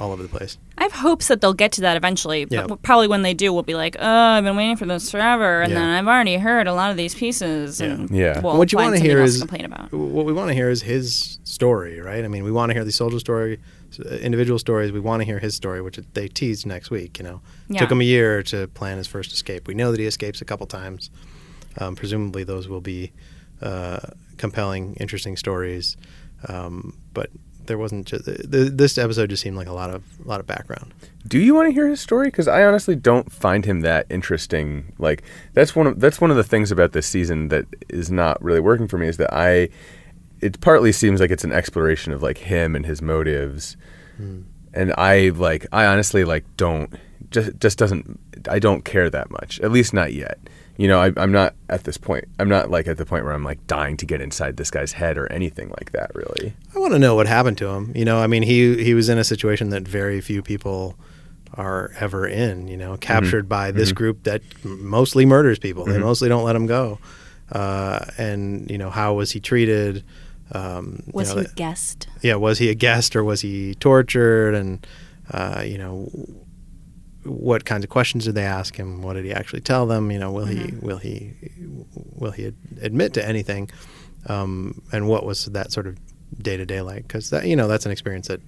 all 0.00 0.10
over 0.10 0.22
the 0.22 0.28
place. 0.28 0.58
I 0.76 0.82
have 0.82 0.92
hopes 0.92 1.28
that 1.28 1.40
they'll 1.40 1.54
get 1.54 1.70
to 1.72 1.82
that 1.82 1.96
eventually. 1.96 2.46
Yeah. 2.50 2.66
But 2.66 2.82
probably 2.82 3.06
when 3.06 3.22
they 3.22 3.32
do, 3.32 3.52
we'll 3.52 3.62
be 3.62 3.74
like, 3.76 3.96
"Oh, 3.98 4.04
I've 4.06 4.42
been 4.44 4.56
waiting 4.56 4.76
for 4.76 4.86
this 4.86 5.10
forever," 5.10 5.62
and 5.62 5.72
Yeah. 5.72 5.78
then 5.78 5.88
I've 5.88 6.06
already 6.08 6.36
heard 6.36 6.66
a 6.66 6.74
lot 6.74 6.90
of 6.90 6.96
these 6.96 7.14
pieces. 7.14 7.80
And 7.80 8.10
Yeah. 8.10 8.40
we'll 8.40 8.58
what 8.58 8.72
you 8.72 8.78
want 8.78 8.96
to 8.96 9.00
hear 9.02 9.22
is 9.22 9.38
complain 9.38 9.64
about. 9.64 9.92
what 9.92 10.26
we 10.26 10.32
want 10.32 10.48
to 10.48 10.54
hear 10.54 10.68
is 10.68 10.82
his 10.82 11.38
story, 11.44 12.00
right? 12.00 12.24
I 12.24 12.28
mean, 12.28 12.42
we 12.44 12.50
want 12.50 12.70
to 12.70 12.74
hear 12.74 12.84
the 12.84 12.90
soldier 12.92 13.20
story, 13.20 13.60
uh, 14.04 14.08
individual 14.16 14.58
stories. 14.58 14.90
We 14.90 14.98
want 15.00 15.20
to 15.20 15.24
hear 15.24 15.38
his 15.38 15.54
story, 15.54 15.80
which 15.80 15.98
they 16.14 16.26
teased 16.28 16.66
next 16.66 16.90
week. 16.90 17.16
You 17.18 17.24
know, 17.24 17.40
Yeah. 17.68 17.78
took 17.80 17.92
him 17.92 18.00
a 18.00 18.04
year 18.04 18.42
to 18.44 18.66
plan 18.68 18.98
his 18.98 19.06
first 19.06 19.32
escape. 19.32 19.68
We 19.68 19.74
know 19.74 19.90
that 19.92 20.00
he 20.00 20.06
escapes 20.06 20.42
a 20.42 20.44
couple 20.44 20.66
times. 20.66 21.08
Um, 21.78 21.94
presumably, 21.94 22.42
those 22.44 22.68
will 22.68 22.80
be 22.82 23.12
uh, 23.62 24.00
compelling, 24.38 24.94
interesting 24.94 25.36
stories. 25.36 25.96
Um, 26.48 26.98
but 27.12 27.30
there 27.66 27.78
wasn't 27.78 28.06
just 28.06 28.24
th- 28.26 28.40
this 28.44 28.98
episode 28.98 29.30
just 29.30 29.42
seemed 29.42 29.56
like 29.56 29.66
a 29.66 29.72
lot 29.72 29.90
of 29.90 30.02
a 30.24 30.28
lot 30.28 30.40
of 30.40 30.46
background. 30.46 30.92
Do 31.26 31.38
you 31.38 31.54
want 31.54 31.68
to 31.68 31.72
hear 31.72 31.88
his 31.88 32.00
story? 32.00 32.28
Because 32.28 32.48
I 32.48 32.64
honestly 32.64 32.94
don't 32.94 33.32
find 33.32 33.64
him 33.64 33.80
that 33.80 34.06
interesting. 34.10 34.92
Like 34.98 35.22
that's 35.54 35.74
one 35.74 35.86
of 35.86 36.00
that's 36.00 36.20
one 36.20 36.30
of 36.30 36.36
the 36.36 36.44
things 36.44 36.70
about 36.70 36.92
this 36.92 37.06
season 37.06 37.48
that 37.48 37.66
is 37.88 38.10
not 38.10 38.42
really 38.42 38.60
working 38.60 38.88
for 38.88 38.98
me 38.98 39.08
is 39.08 39.16
that 39.18 39.32
I. 39.32 39.70
It 40.40 40.60
partly 40.60 40.92
seems 40.92 41.20
like 41.20 41.30
it's 41.30 41.44
an 41.44 41.52
exploration 41.52 42.12
of 42.12 42.22
like 42.22 42.36
him 42.36 42.76
and 42.76 42.84
his 42.84 43.00
motives, 43.00 43.78
and 44.74 44.92
I 44.98 45.30
like 45.30 45.66
I 45.72 45.86
honestly 45.86 46.24
like 46.24 46.44
don't 46.58 46.92
just 47.30 47.58
just 47.58 47.78
doesn't 47.78 48.18
I 48.48 48.58
don't 48.58 48.84
care 48.84 49.08
that 49.10 49.30
much. 49.30 49.60
At 49.60 49.72
least 49.72 49.92
not 49.94 50.12
yet. 50.12 50.38
You 50.76 50.88
know, 50.88 50.98
I, 51.00 51.12
I'm 51.16 51.30
not 51.30 51.54
at 51.68 51.84
this 51.84 51.96
point. 51.96 52.24
I'm 52.40 52.48
not 52.48 52.68
like 52.68 52.88
at 52.88 52.96
the 52.96 53.06
point 53.06 53.24
where 53.24 53.32
I'm 53.32 53.44
like 53.44 53.64
dying 53.68 53.96
to 53.98 54.06
get 54.06 54.20
inside 54.20 54.56
this 54.56 54.72
guy's 54.72 54.92
head 54.92 55.16
or 55.16 55.30
anything 55.32 55.68
like 55.70 55.92
that. 55.92 56.10
Really. 56.14 56.52
I 56.74 56.78
want 56.80 56.92
to 56.94 56.98
know 56.98 57.14
what 57.14 57.26
happened 57.28 57.58
to 57.58 57.68
him. 57.68 57.92
You 57.94 58.04
know, 58.04 58.18
I 58.18 58.26
mean, 58.26 58.42
he 58.42 58.82
he 58.82 58.92
was 58.94 59.08
in 59.08 59.16
a 59.18 59.24
situation 59.24 59.70
that 59.70 59.86
very 59.86 60.20
few 60.20 60.42
people 60.42 60.96
are 61.54 61.92
ever 62.00 62.26
in. 62.26 62.66
You 62.66 62.76
know, 62.76 62.96
captured 62.96 63.48
by 63.48 63.70
this 63.70 63.92
group 63.92 64.24
that 64.24 64.42
mostly 64.64 65.24
murders 65.24 65.60
people. 65.60 65.84
They 65.84 65.98
mostly 65.98 66.28
don't 66.28 66.42
let 66.44 66.56
him 66.56 66.66
go. 66.66 66.98
Uh, 67.52 68.04
and 68.18 68.68
you 68.70 68.78
know, 68.78 68.90
how 68.90 69.14
was 69.14 69.30
he 69.30 69.38
treated? 69.38 70.02
Um, 70.52 71.04
you 71.06 71.12
Was 71.14 71.34
know, 71.34 71.42
he 71.42 71.46
a 71.46 71.52
guest? 71.54 72.08
yeah, 72.20 72.34
was 72.34 72.58
he 72.58 72.68
a 72.68 72.74
guest 72.74 73.14
or 73.14 73.22
was 73.22 73.40
he 73.42 73.76
tortured? 73.76 74.54
And 74.54 74.84
uh, 75.30 75.62
you 75.64 75.78
know, 75.78 76.10
what 77.24 77.64
kinds 77.64 77.84
of 77.84 77.90
questions 77.90 78.24
did 78.24 78.34
they 78.34 78.44
ask 78.44 78.76
him? 78.76 79.02
What 79.02 79.14
did 79.14 79.24
he 79.24 79.32
actually 79.32 79.60
tell 79.62 79.86
them? 79.86 80.10
You 80.10 80.18
know, 80.18 80.30
will 80.30 80.44
he 80.46 80.72
will 80.80 80.98
he 80.98 81.32
will 81.94 82.32
he 82.32 82.46
ad- 82.46 82.54
admit 82.82 83.14
to 83.14 83.26
anything? 83.26 83.70
Um, 84.26 84.82
and 84.92 85.08
what 85.08 85.24
was 85.26 85.46
that 85.46 85.72
sort 85.72 85.86
of 85.86 85.98
day 86.42 86.56
to 86.56 86.64
day 86.66 86.80
like? 86.80 87.06
Because 87.06 87.30
that 87.30 87.46
you 87.46 87.56
know 87.56 87.68
that's 87.68 87.86
an 87.86 87.92
experience 87.92 88.28
that 88.28 88.40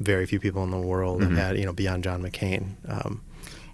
very 0.00 0.26
few 0.26 0.38
people 0.40 0.62
in 0.64 0.70
the 0.70 0.78
world 0.78 1.22
have 1.22 1.32
had. 1.32 1.58
You 1.58 1.64
know, 1.64 1.72
beyond 1.72 2.04
John 2.04 2.22
McCain. 2.22 2.72
Um, 2.88 3.22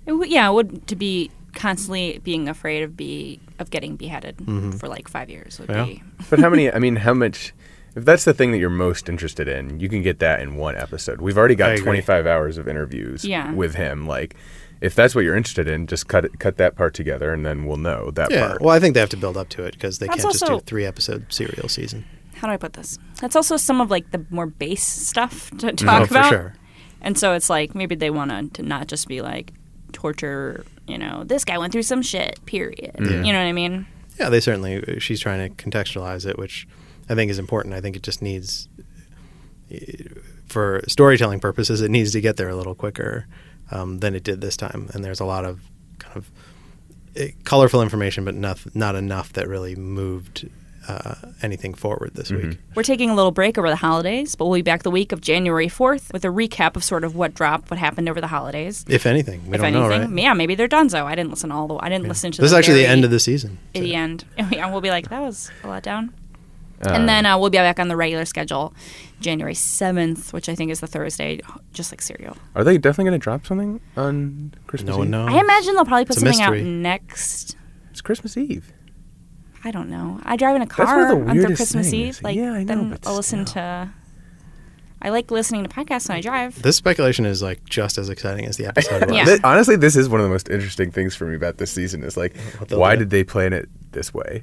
It 0.06 0.11
w- 0.11 0.30
yeah, 0.32 0.49
it 0.49 0.52
would 0.52 0.87
to 0.88 0.96
be 0.96 1.30
constantly 1.54 2.18
being 2.25 2.49
afraid 2.49 2.82
of 2.82 2.96
be 2.96 3.38
of 3.58 3.70
getting 3.70 3.96
beheaded 3.96 4.37
for 4.78 4.88
like 4.88 5.06
five 5.08 5.28
years 5.30 5.58
would 5.61 5.68
Yeah. 5.70 5.84
be. 5.84 6.02
But 6.30 6.38
how 6.40 6.49
many? 6.50 6.70
I 6.72 6.78
mean, 6.78 6.96
how 6.96 7.14
much? 7.14 7.52
If 7.94 8.04
that's 8.04 8.25
the 8.25 8.32
thing 8.32 8.52
that 8.52 8.58
you're 8.58 8.70
most 8.70 9.08
interested 9.08 9.49
in, 9.49 9.78
you 9.78 9.88
can 9.88 10.02
get 10.02 10.18
that 10.20 10.40
in 10.40 10.56
one 10.56 10.76
episode. 10.76 11.20
We've 11.20 11.37
already 11.37 11.54
got 11.54 11.76
25 11.78 12.26
hours 12.26 12.56
of 12.58 12.66
interviews 12.66 13.25
Yeah. 13.25 13.52
with 13.52 13.75
him. 13.75 14.06
Like, 14.06 14.34
if 14.80 14.94
that's 14.94 15.14
what 15.14 15.25
you're 15.25 15.37
interested 15.37 15.68
in, 15.68 15.87
just 15.87 16.08
cut 16.08 16.25
it, 16.25 16.38
cut 16.40 16.56
that 16.56 16.75
part 16.75 16.94
together, 16.94 17.32
and 17.32 17.44
then 17.44 17.66
we'll 17.66 17.76
know 17.76 18.11
that 18.12 18.30
yeah. 18.30 18.49
part. 18.49 18.62
Well, 18.62 18.75
I 18.75 18.80
think 18.80 18.94
they 18.94 19.00
have 19.00 19.11
to 19.11 19.16
build 19.16 19.37
up 19.37 19.49
to 19.50 19.64
it 19.64 19.75
because 19.75 19.99
they 19.99 20.06
That's 20.06 20.22
can't 20.22 20.32
just 20.32 20.44
do 20.46 20.52
also- 20.54 20.64
three 20.64 20.84
episode 20.87 21.26
serial 21.32 21.68
season. 21.68 22.04
How 22.34 22.49
do 22.49 22.54
I 22.54 22.56
put 22.56 22.72
this? 22.72 22.99
That's 23.20 23.37
also 23.37 23.56
some 23.56 23.80
of 23.80 23.90
like 23.90 24.11
the 24.11 24.25
more 24.30 24.46
base 24.46 24.82
stuff 24.84 25.50
to 25.58 25.66
mm-hmm. 25.66 25.88
Oh, 25.88 25.99
talk 25.99 26.08
for 26.08 26.14
about. 26.14 26.28
sure. 26.30 26.54
And 27.00 27.16
so 27.16 27.34
it's 27.34 27.49
like 27.49 27.75
maybe 27.75 27.94
they 27.94 28.11
want 28.11 28.54
to 28.54 28.62
not 28.62 28.88
just 28.88 29.06
be 29.06 29.20
like 29.20 29.52
torture. 29.92 30.64
You 30.88 30.99
know, 30.99 31.22
this 31.25 31.44
guy 31.44 31.58
went 31.58 31.72
through 31.72 31.84
some 31.84 32.02
shit. 32.02 32.44
Period. 32.46 32.96
Yeah. 32.99 33.22
You 33.22 33.32
know 33.32 33.38
what 33.38 33.46
I 33.46 33.52
mean? 33.52 33.87
Yeah, 34.18 34.28
they 34.28 34.40
certainly. 34.40 34.82
Uh, 34.84 34.99
she's 34.99 35.20
trying 35.20 35.54
to 35.54 35.70
contextualize 35.70 36.26
it, 36.26 36.37
which 36.37 36.66
I 37.08 37.14
think 37.14 37.30
is 37.30 37.38
important. 37.38 37.74
I 37.74 37.80
think 37.80 37.96
it 37.96 38.02
just 38.02 38.22
needs, 38.22 38.68
for 40.46 40.82
storytelling 40.88 41.40
purposes, 41.40 41.80
it 41.80 41.90
needs 41.90 42.12
to 42.12 42.20
get 42.20 42.36
there 42.36 42.48
a 42.48 42.56
little 42.56 42.74
quicker 42.74 43.26
um, 43.70 43.98
than 44.00 44.14
it 44.14 44.22
did 44.22 44.40
this 44.40 44.56
time. 44.56 44.88
And 44.92 45.04
there's 45.04 45.20
a 45.20 45.24
lot 45.24 45.44
of 45.44 45.60
kind 45.98 46.16
of 46.16 46.30
eh, 47.16 47.30
colorful 47.44 47.82
information, 47.82 48.24
but 48.24 48.34
not 48.34 48.60
not 48.74 48.94
enough 48.94 49.32
that 49.34 49.48
really 49.48 49.74
moved 49.74 50.48
uh, 50.88 51.14
anything 51.42 51.74
forward 51.74 52.10
this 52.14 52.30
week. 52.30 52.58
We're 52.74 52.82
taking 52.82 53.08
a 53.08 53.14
little 53.14 53.30
break 53.30 53.56
over 53.56 53.68
the 53.68 53.76
holidays, 53.76 54.34
but 54.34 54.46
we'll 54.46 54.58
be 54.58 54.62
back 54.62 54.82
the 54.82 54.90
week 54.90 55.12
of 55.12 55.20
January 55.20 55.68
4th 55.68 56.12
with 56.12 56.24
a 56.24 56.28
recap 56.28 56.74
of 56.74 56.82
sort 56.82 57.04
of 57.04 57.14
what 57.14 57.34
dropped, 57.34 57.70
what 57.70 57.78
happened 57.78 58.08
over 58.08 58.20
the 58.20 58.26
holidays. 58.26 58.84
If 58.88 59.06
anything, 59.06 59.46
we 59.46 59.54
if 59.54 59.60
don't 59.60 59.74
anything, 59.74 59.82
know, 60.00 60.06
right? 60.08 60.22
yeah, 60.22 60.34
maybe 60.34 60.56
they're 60.56 60.68
donezo. 60.68 61.04
I 61.04 61.14
didn't 61.14 61.30
listen 61.30 61.52
all 61.52 61.68
the. 61.68 61.76
I 61.76 61.88
didn't 61.88 62.08
listen 62.08 62.32
to. 62.32 62.42
This 62.42 62.50
is 62.50 62.56
actually 62.58 62.82
the 62.82 62.88
end 62.88 63.04
of 63.04 63.10
the 63.12 63.20
season. 63.20 63.58
at 63.74 63.80
the 63.82 63.94
end. 63.94 64.24
Yeah, 64.50 64.70
we'll 64.70 64.80
be 64.80 64.90
like, 64.90 65.08
that 65.08 65.20
was 65.20 65.50
a 65.62 65.68
let 65.68 65.82
down. 65.84 66.12
Uh, 66.85 66.90
and 66.95 67.09
then 67.09 67.27
uh, 67.27 67.38
we'll 67.38 67.51
be 67.51 67.59
back 67.59 67.79
on 67.79 67.88
the 67.88 67.97
regular 67.97 68.25
schedule, 68.25 68.75
January 69.21 69.55
seventh, 69.55 70.33
which 70.33 70.49
I 70.49 70.55
think 70.55 70.71
is 70.71 70.81
the 70.81 70.87
Thursday, 70.87 71.40
just 71.73 71.92
like 71.92 72.03
cereal. 72.03 72.37
are 72.57 72.64
they 72.64 72.77
definitely 72.79 73.11
going 73.11 73.21
to 73.21 73.23
drop 73.23 73.47
something 73.47 73.81
on 73.97 74.55
Christmas? 74.66 74.90
No 74.90 74.99
one 74.99 75.07
Eve? 75.07 75.11
knows. 75.12 75.29
I 75.31 75.40
imagine 75.40 75.75
they'll 75.75 75.85
probably 75.85 76.05
put 76.07 76.16
It's 76.16 76.23
a 76.25 76.33
something 76.33 76.61
out 76.61 76.66
next. 76.66 77.57
It's 77.90 78.01
Christmas 78.01 78.37
Eve. 78.37 78.73
I 79.64 79.71
don't 79.71 79.88
know. 79.90 80.21
I 80.25 80.37
drive 80.37 80.57
in 80.57 80.62
a 80.62 80.66
That's 80.66 80.79
one 80.79 80.87
car 80.88 81.12
of 81.12 81.25
the 81.25 81.31
on 81.31 81.45
Christmas 81.55 81.90
things. 81.90 81.95
Eve. 81.95 82.21
Like, 82.25 82.35
Yeah, 82.37 82.53
I 82.53 82.64
know, 82.64 82.75
then 82.75 82.90
but 82.90 83.07
I'll 83.07 83.14
listen 83.14 83.47
still. 83.47 83.62
to. 83.62 83.90
I 85.05 85.09
like 85.11 85.31
listening 85.33 85.64
to 85.64 85.68
podcasts 85.68 86.09
when 86.09 86.18
I 86.18 86.21
drive. 86.21 86.61
This 86.62 86.77
speculation 86.77 87.27
is 87.27 87.42
like 87.42 87.64
just 87.68 87.99
as 87.99 88.09
exciting 88.09 88.45
as 88.47 88.57
the 88.57 88.66
episode 88.66 89.05
was. 89.07 89.16
Yeah. 89.16 89.25
Th- 89.25 89.40
honestly, 89.45 89.77
this 89.77 89.95
is 89.97 90.09
one 90.09 90.21
of 90.21 90.25
the 90.27 90.31
most 90.33 90.49
interesting 90.49 90.90
things 90.90 91.14
for 91.14 91.27
me 91.27 91.35
about 91.37 91.59
this 91.59 91.71
season. 91.73 92.03
Is 92.05 92.16
like, 92.16 92.37
why 92.71 92.95
did 92.97 93.11
they 93.11 93.23
plan 93.25 93.53
it 93.53 93.68
this 93.92 94.12
way? 94.14 94.42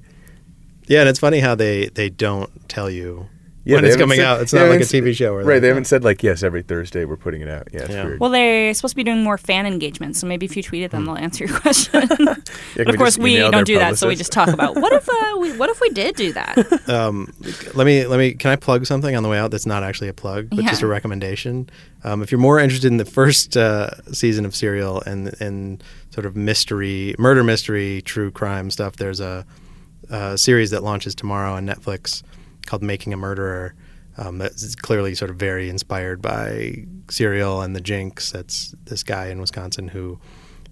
Yeah, 0.90 1.00
and 1.02 1.08
it's 1.10 1.20
funny 1.20 1.40
how 1.40 1.56
they 1.56 1.88
they 1.88 2.10
don't 2.10 2.50
tell 2.68 2.90
you 2.90 3.28
Yeah, 3.64 3.76
when 3.76 3.86
it's 3.86 3.96
coming 3.96 4.18
said- 4.18 4.26
out. 4.26 4.42
It's 4.42 4.52
not 4.54 4.68
like 4.70 4.82
a 4.82 4.84
TV 4.84 5.14
show. 5.16 5.34
Where 5.36 5.44
right? 5.44 5.46
they're 5.54 5.60
They 5.62 5.68
haven't 5.68 5.86
said 5.86 6.04
like, 6.04 6.24
yes, 6.24 6.42
every 6.42 6.64
Thursday 6.64 7.06
we're 7.06 7.16
putting 7.18 7.42
it 7.42 7.48
out. 7.50 7.68
Yeah, 7.72 7.82
it's 7.82 7.90
Yeah. 7.92 8.06
weird. 8.06 8.20
Well, 8.20 8.32
they're 8.32 8.74
supposed 8.74 8.94
to 8.94 8.96
be 8.96 9.04
doing 9.04 9.22
more 9.24 9.38
fan 9.38 9.68
engagement, 9.68 10.16
so 10.16 10.26
maybe 10.26 10.46
if 10.48 10.58
you 10.58 10.64
tweeted 10.64 10.90
them, 10.90 11.06
they'll 11.06 11.16
answer 11.18 11.46
your 11.46 11.60
question. 11.60 12.08
Hmm. 12.08 12.24
Yeah, 12.76 12.86
but 12.86 12.86
can 12.86 12.90
of 12.90 12.98
course, 12.98 13.18
we 13.18 13.36
don't 13.38 13.52
their 13.52 13.64
do 13.64 13.78
that, 13.80 13.98
so 13.98 14.08
we 14.08 14.16
just 14.16 14.32
talk 14.32 14.48
about 14.50 14.76
what 14.76 14.92
if 14.94 15.08
uh, 15.10 15.38
we 15.40 15.56
what 15.58 15.70
if 15.70 15.80
we 15.82 15.90
did 15.90 16.16
do 16.16 16.34
that? 16.34 16.58
um, 16.90 17.32
let 17.76 17.86
me 17.86 18.06
let 18.08 18.18
me 18.18 18.34
can 18.34 18.52
I 18.52 18.56
plug 18.56 18.86
something 18.86 19.16
on 19.16 19.22
the 19.24 19.30
way 19.30 19.38
out 19.38 19.52
that's 19.52 19.66
not 19.66 19.84
actually 19.84 20.08
a 20.08 20.14
plug, 20.14 20.50
but 20.50 20.64
Yeah. 20.64 20.70
just 20.70 20.82
a 20.82 20.88
recommendation. 20.88 21.70
Um, 22.04 22.24
if 22.24 22.32
you're 22.32 22.40
more 22.40 22.60
interested 22.60 22.88
in 22.92 22.98
the 22.98 23.06
first 23.06 23.58
uh, 23.58 23.90
season 24.14 24.46
of 24.46 24.56
Serial 24.56 25.02
and 25.06 25.34
and 25.42 25.84
sort 26.12 26.26
of 26.26 26.36
mystery, 26.36 27.14
murder 27.20 27.44
mystery, 27.44 28.02
true 28.04 28.32
crime 28.32 28.72
stuff, 28.72 28.96
there's 28.96 29.20
a, 29.20 29.46
a 30.10 30.38
series 30.38 30.72
that 30.72 30.84
launches 30.84 31.16
tomorrow 31.16 31.54
on 31.54 31.66
Netflix 31.66 32.24
called 32.66 32.84
Making 32.84 33.14
a 33.14 33.18
Murderer. 33.18 33.74
Um, 34.18 34.38
that's 34.38 34.76
clearly 34.76 35.16
sort 35.16 35.32
of 35.32 35.38
very 35.38 35.70
inspired 35.70 36.22
by 36.22 36.86
Serial 37.10 37.62
and 37.62 37.76
the 37.76 37.80
Jinx. 37.82 38.32
That's 38.32 38.76
this 38.86 39.02
guy 39.04 39.28
in 39.28 39.40
Wisconsin 39.40 39.88
who 39.88 40.20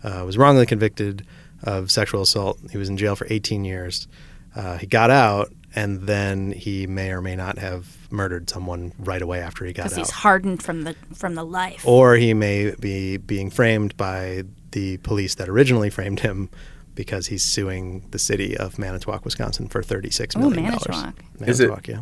uh, 0.04 0.23
was 0.26 0.38
wrongly 0.38 0.65
convicted 0.65 1.26
of 1.63 1.89
sexual 1.89 2.21
assault. 2.21 2.60
He 2.71 2.78
was 2.78 2.89
in 2.89 2.97
jail 2.97 3.15
for 3.15 3.26
18 3.30 3.63
years. 3.63 4.08
Uh, 4.56 4.78
he 4.78 4.86
got 4.88 5.10
out, 5.10 5.54
and 5.76 6.02
then 6.02 6.52
he 6.52 6.88
may 6.88 7.12
or 7.12 7.21
may 7.21 7.36
not 7.36 7.58
have 7.58 7.95
murdered 8.12 8.50
someone 8.50 8.91
right 9.00 9.21
away 9.21 9.39
after 9.39 9.65
he 9.65 9.71
got 9.71 9.86
out. 9.86 9.89
Because 9.91 10.08
he's 10.08 10.10
hardened 10.12 10.62
from 10.63 10.84
the 10.84 10.95
from 11.13 11.36
the 11.36 11.43
life. 11.45 11.88
or 11.88 12.15
he 12.15 12.34
may 12.34 12.73
be 12.80 13.17
being 13.17 13.50
framed 13.50 13.95
by 13.97 14.43
the 14.71 14.97
police 14.97 15.36
that 15.36 15.47
originally 15.47 15.89
framed 15.89 16.19
him 16.21 16.50
because 16.98 17.28
he's 17.28 17.46
suing 17.46 18.04
the 18.12 18.20
city 18.20 18.58
of 18.58 18.78
Manitowoc, 18.78 19.24
Wisconsin 19.24 19.70
for 19.70 19.82
$36 19.82 20.36
Ooh, 20.36 20.40
million. 20.50 20.64
Manitowoc. 20.64 21.14
Is 21.46 21.62
it- 21.62 21.70
Manitowoc, 21.70 21.88
yeah. 21.88 22.02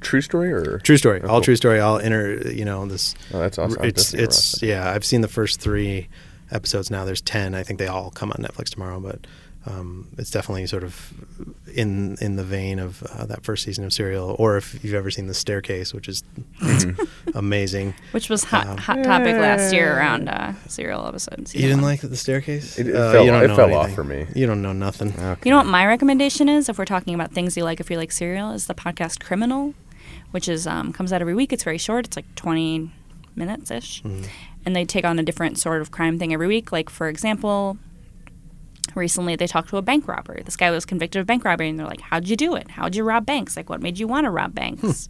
True 0.00 0.20
story 0.20 0.52
or 0.52 0.78
True 0.78 0.96
story. 0.96 1.20
Oh, 1.22 1.28
all 1.28 1.34
cool. 1.36 1.42
true 1.44 1.56
story. 1.56 1.78
All 1.80 1.98
inner, 1.98 2.48
you 2.48 2.64
know, 2.64 2.86
this. 2.86 3.14
Oh, 3.32 3.38
that's 3.38 3.56
awesome. 3.58 3.84
It's 3.84 4.06
definitely 4.10 4.24
it's 4.24 4.62
yeah. 4.62 4.90
I've 4.90 5.04
seen 5.04 5.20
the 5.20 5.28
first 5.28 5.60
three 5.60 6.08
episodes 6.50 6.90
now. 6.90 7.04
There's 7.04 7.20
ten. 7.20 7.54
I 7.54 7.62
think 7.62 7.78
they 7.78 7.86
all 7.86 8.10
come 8.10 8.30
on 8.32 8.38
Netflix 8.42 8.70
tomorrow, 8.70 8.98
but 9.00 9.26
um, 9.66 10.08
it's 10.16 10.30
definitely 10.30 10.66
sort 10.66 10.84
of 10.84 11.12
in 11.74 12.16
in 12.20 12.36
the 12.36 12.44
vein 12.44 12.78
of 12.78 13.02
uh, 13.02 13.26
that 13.26 13.44
first 13.44 13.64
season 13.64 13.84
of 13.84 13.92
Serial. 13.92 14.36
Or 14.38 14.56
if 14.56 14.82
you've 14.84 14.94
ever 14.94 15.10
seen 15.10 15.26
The 15.26 15.34
Staircase, 15.34 15.92
which 15.92 16.08
is 16.08 16.22
Mm-hmm. 16.60 17.02
amazing. 17.36 17.94
which 18.12 18.28
was 18.30 18.44
hot, 18.44 18.66
Um, 18.66 18.76
hot 18.78 19.02
topic 19.04 19.34
last 19.36 19.72
year 19.74 19.96
around 19.96 20.28
uh, 20.28 20.52
serial 20.68 21.06
episodes. 21.06 21.54
You 21.54 21.62
didn't 21.62 21.82
like 21.82 22.00
The 22.00 22.16
Staircase? 22.16 22.78
It- 22.78 22.88
it 22.88 22.94
Uh, 22.96 23.12
fell- 23.12 23.24
you 23.24 23.30
don't 23.30 23.44
it 23.44 23.48
know 23.48 23.56
fell 23.56 23.74
off 23.74 23.92
for 23.92 24.04
me. 24.04 24.26
You 24.34 24.46
don't 24.46 24.62
know 24.62 24.72
nothing. 24.72 25.12
Okay. 25.18 25.40
You 25.44 25.50
know 25.50 25.58
what 25.58 25.66
my 25.66 25.84
recommendation 25.86 26.48
is 26.48 26.68
if 26.68 26.78
we're 26.78 26.84
talking 26.86 27.14
about 27.14 27.32
things 27.32 27.56
you 27.56 27.64
like 27.64 27.80
if 27.80 27.90
you 27.90 27.96
like 27.98 28.12
serial 28.12 28.52
is 28.52 28.66
the 28.66 28.74
podcast 28.74 29.20
Criminal, 29.20 29.74
which 30.30 30.48
is 30.48 30.66
um, 30.66 30.92
comes 30.92 31.12
out 31.12 31.20
every 31.20 31.34
week. 31.34 31.52
It's 31.52 31.64
very 31.64 31.78
short. 31.78 32.06
It's 32.06 32.16
like 32.16 32.32
twenty 32.36 32.90
minutes 33.34 33.70
ish, 33.70 34.02
and 34.64 34.74
they 34.74 34.84
take 34.84 35.04
on 35.04 35.18
a 35.18 35.22
different 35.22 35.58
sort 35.58 35.82
of 35.82 35.90
crime 35.90 36.18
thing 36.18 36.32
every 36.32 36.46
week. 36.46 36.72
Like 36.72 36.88
for 36.88 37.08
example, 37.08 37.76
recently 38.96 39.36
they 39.36 39.46
talked 39.46 39.68
to 39.68 39.76
a 39.76 39.82
bank 39.82 40.08
robber. 40.08 40.40
This 40.44 40.56
guy 40.56 40.70
was 40.70 40.84
convicted 40.84 41.20
of 41.20 41.26
bank 41.26 41.44
robbery, 41.44 41.68
and 41.68 41.78
they're 41.78 41.86
like, 41.86 42.00
"How'd 42.00 42.26
you 42.28 42.36
do 42.36 42.54
it? 42.56 42.70
How'd 42.72 42.96
you 42.96 43.04
rob 43.04 43.26
banks? 43.26 43.56
Like 43.56 43.68
what 43.70 43.80
made 43.82 43.98
you 43.98 44.06
want 44.08 44.24
to 44.24 44.30
rob 44.30 44.54
banks?" 44.54 45.08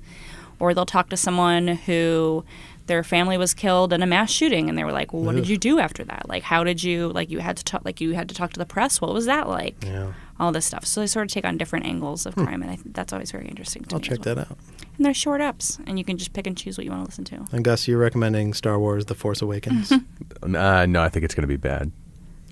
or 0.58 0.72
they'll 0.72 0.86
talk 0.86 1.10
to 1.10 1.16
someone 1.18 1.68
who 1.68 2.42
their 2.86 3.02
family 3.04 3.36
was 3.36 3.52
killed 3.52 3.92
in 3.92 4.02
a 4.02 4.06
mass 4.06 4.30
shooting 4.30 4.70
and 4.70 4.78
they 4.78 4.84
were 4.84 4.92
like 4.92 5.12
well, 5.12 5.22
what 5.22 5.34
did 5.34 5.46
you 5.48 5.58
do 5.58 5.78
after 5.78 6.02
that 6.04 6.26
like 6.30 6.42
how 6.44 6.64
did 6.64 6.82
you 6.82 7.08
like 7.08 7.30
you 7.30 7.40
had 7.40 7.56
to 7.58 7.64
talk 7.64 7.84
like 7.84 8.00
you 8.00 8.14
had 8.14 8.26
to 8.28 8.34
talk 8.34 8.52
to 8.52 8.58
the 8.58 8.64
press 8.64 8.98
what 9.00 9.12
was 9.12 9.26
that 9.26 9.48
like 9.48 9.74
Yeah. 9.84 10.12
all 10.40 10.52
this 10.52 10.64
stuff 10.64 10.86
so 10.86 11.00
they 11.02 11.06
sort 11.08 11.26
of 11.26 11.32
take 11.32 11.44
on 11.44 11.58
different 11.58 11.84
angles 11.84 12.24
of 12.24 12.34
crime 12.36 12.62
and 12.62 12.70
I 12.70 12.76
think 12.76 12.94
that's 12.94 13.12
always 13.12 13.32
very 13.32 13.48
interesting 13.48 13.82
to 13.82 13.88
Hmm. 13.90 13.94
I'll 13.96 14.00
me 14.00 14.08
check 14.08 14.24
well. 14.24 14.34
that 14.36 14.40
out. 14.50 14.58
and 14.96 15.04
they're 15.04 15.12
short 15.12 15.40
ups 15.42 15.78
and 15.86 15.98
you 15.98 16.04
can 16.06 16.16
just 16.16 16.32
pick 16.32 16.46
and 16.46 16.56
choose 16.56 16.78
what 16.78 16.84
you 16.86 16.90
want 16.92 17.02
to 17.02 17.06
listen 17.06 17.24
to 17.24 17.44
And 17.54 17.62
Gus, 17.62 17.86
you're 17.86 17.98
recommending 17.98 18.54
Star 18.54 18.78
Wars: 18.78 19.04
The 19.06 19.14
Force 19.14 19.42
Awakens. 19.42 19.92
Uh, 20.42 20.86
no, 20.86 21.02
I 21.02 21.08
think 21.10 21.24
it's 21.24 21.34
going 21.34 21.42
to 21.42 21.48
be 21.48 21.56
bad. 21.56 21.90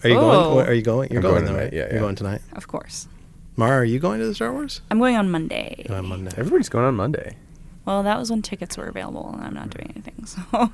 Are 0.05 0.09
you 0.11 0.17
Oh. 0.19 0.55
going? 0.55 0.67
Are 0.69 0.73
you 0.73 0.83
going? 0.83 1.11
You're 1.11 1.19
I'm 1.19 1.23
going, 1.23 1.35
going 1.35 1.45
though, 1.47 1.51
tonight, 1.53 1.65
right? 1.65 1.73
yeah, 1.73 1.85
yeah, 1.87 1.91
You're 1.93 2.01
going 2.01 2.15
tonight. 2.17 2.41
of 2.53 2.69
course 2.69 3.09
Marah, 3.57 3.79
are 3.81 3.85
you 3.85 3.99
going 4.01 4.21
to 4.21 4.27
the 4.27 4.35
Star 4.35 4.53
Wars? 4.53 4.81
i'm 4.91 4.99
going 4.99 5.17
on 5.17 5.31
monday 5.31 5.87
On 5.89 6.07
Monday. 6.07 6.33
Everybody's 6.37 6.69
going 6.69 6.85
on 6.85 6.95
Monday. 6.97 7.37
well 7.85 8.03
that 8.03 8.19
was 8.19 8.31
when 8.31 8.43
tickets 8.43 8.77
were 8.77 8.87
available 8.87 9.31
and 9.33 9.43
i'm 9.45 9.55
not 9.55 9.71
doing 9.71 9.91
anything 9.95 10.25
so 10.27 10.41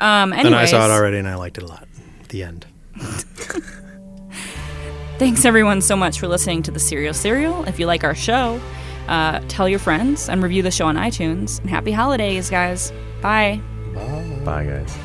um 0.00 0.32
anyways, 0.32 0.46
and 0.46 0.54
I 0.54 0.64
saw 0.66 0.84
it 0.86 0.90
already, 0.90 1.18
and 1.18 1.28
I 1.28 1.34
liked 1.36 1.56
it 1.58 1.64
a 1.64 1.66
lot. 1.66 1.86
The 2.30 2.42
end. 2.44 2.66
Thanks 5.18 5.44
everyone 5.44 5.80
so 5.82 5.96
much 5.96 6.18
for 6.18 6.28
listening 6.28 6.62
to 6.62 6.70
the 6.70 6.78
Serial 6.80 7.12
Serial. 7.12 7.64
If 7.64 7.78
you 7.78 7.86
like 7.86 8.04
our 8.04 8.14
show, 8.14 8.58
uh, 9.08 9.40
tell 9.48 9.68
your 9.68 9.78
friends 9.78 10.28
and 10.30 10.42
review 10.42 10.62
the 10.62 10.70
show 10.70 10.86
on 10.86 10.96
iTunes. 10.96 11.60
And 11.60 11.68
happy 11.68 11.92
holidays, 11.92 12.48
guys. 12.48 12.90
Bye. 13.20 13.60
Bye, 14.44 14.64
guys. 14.64 14.96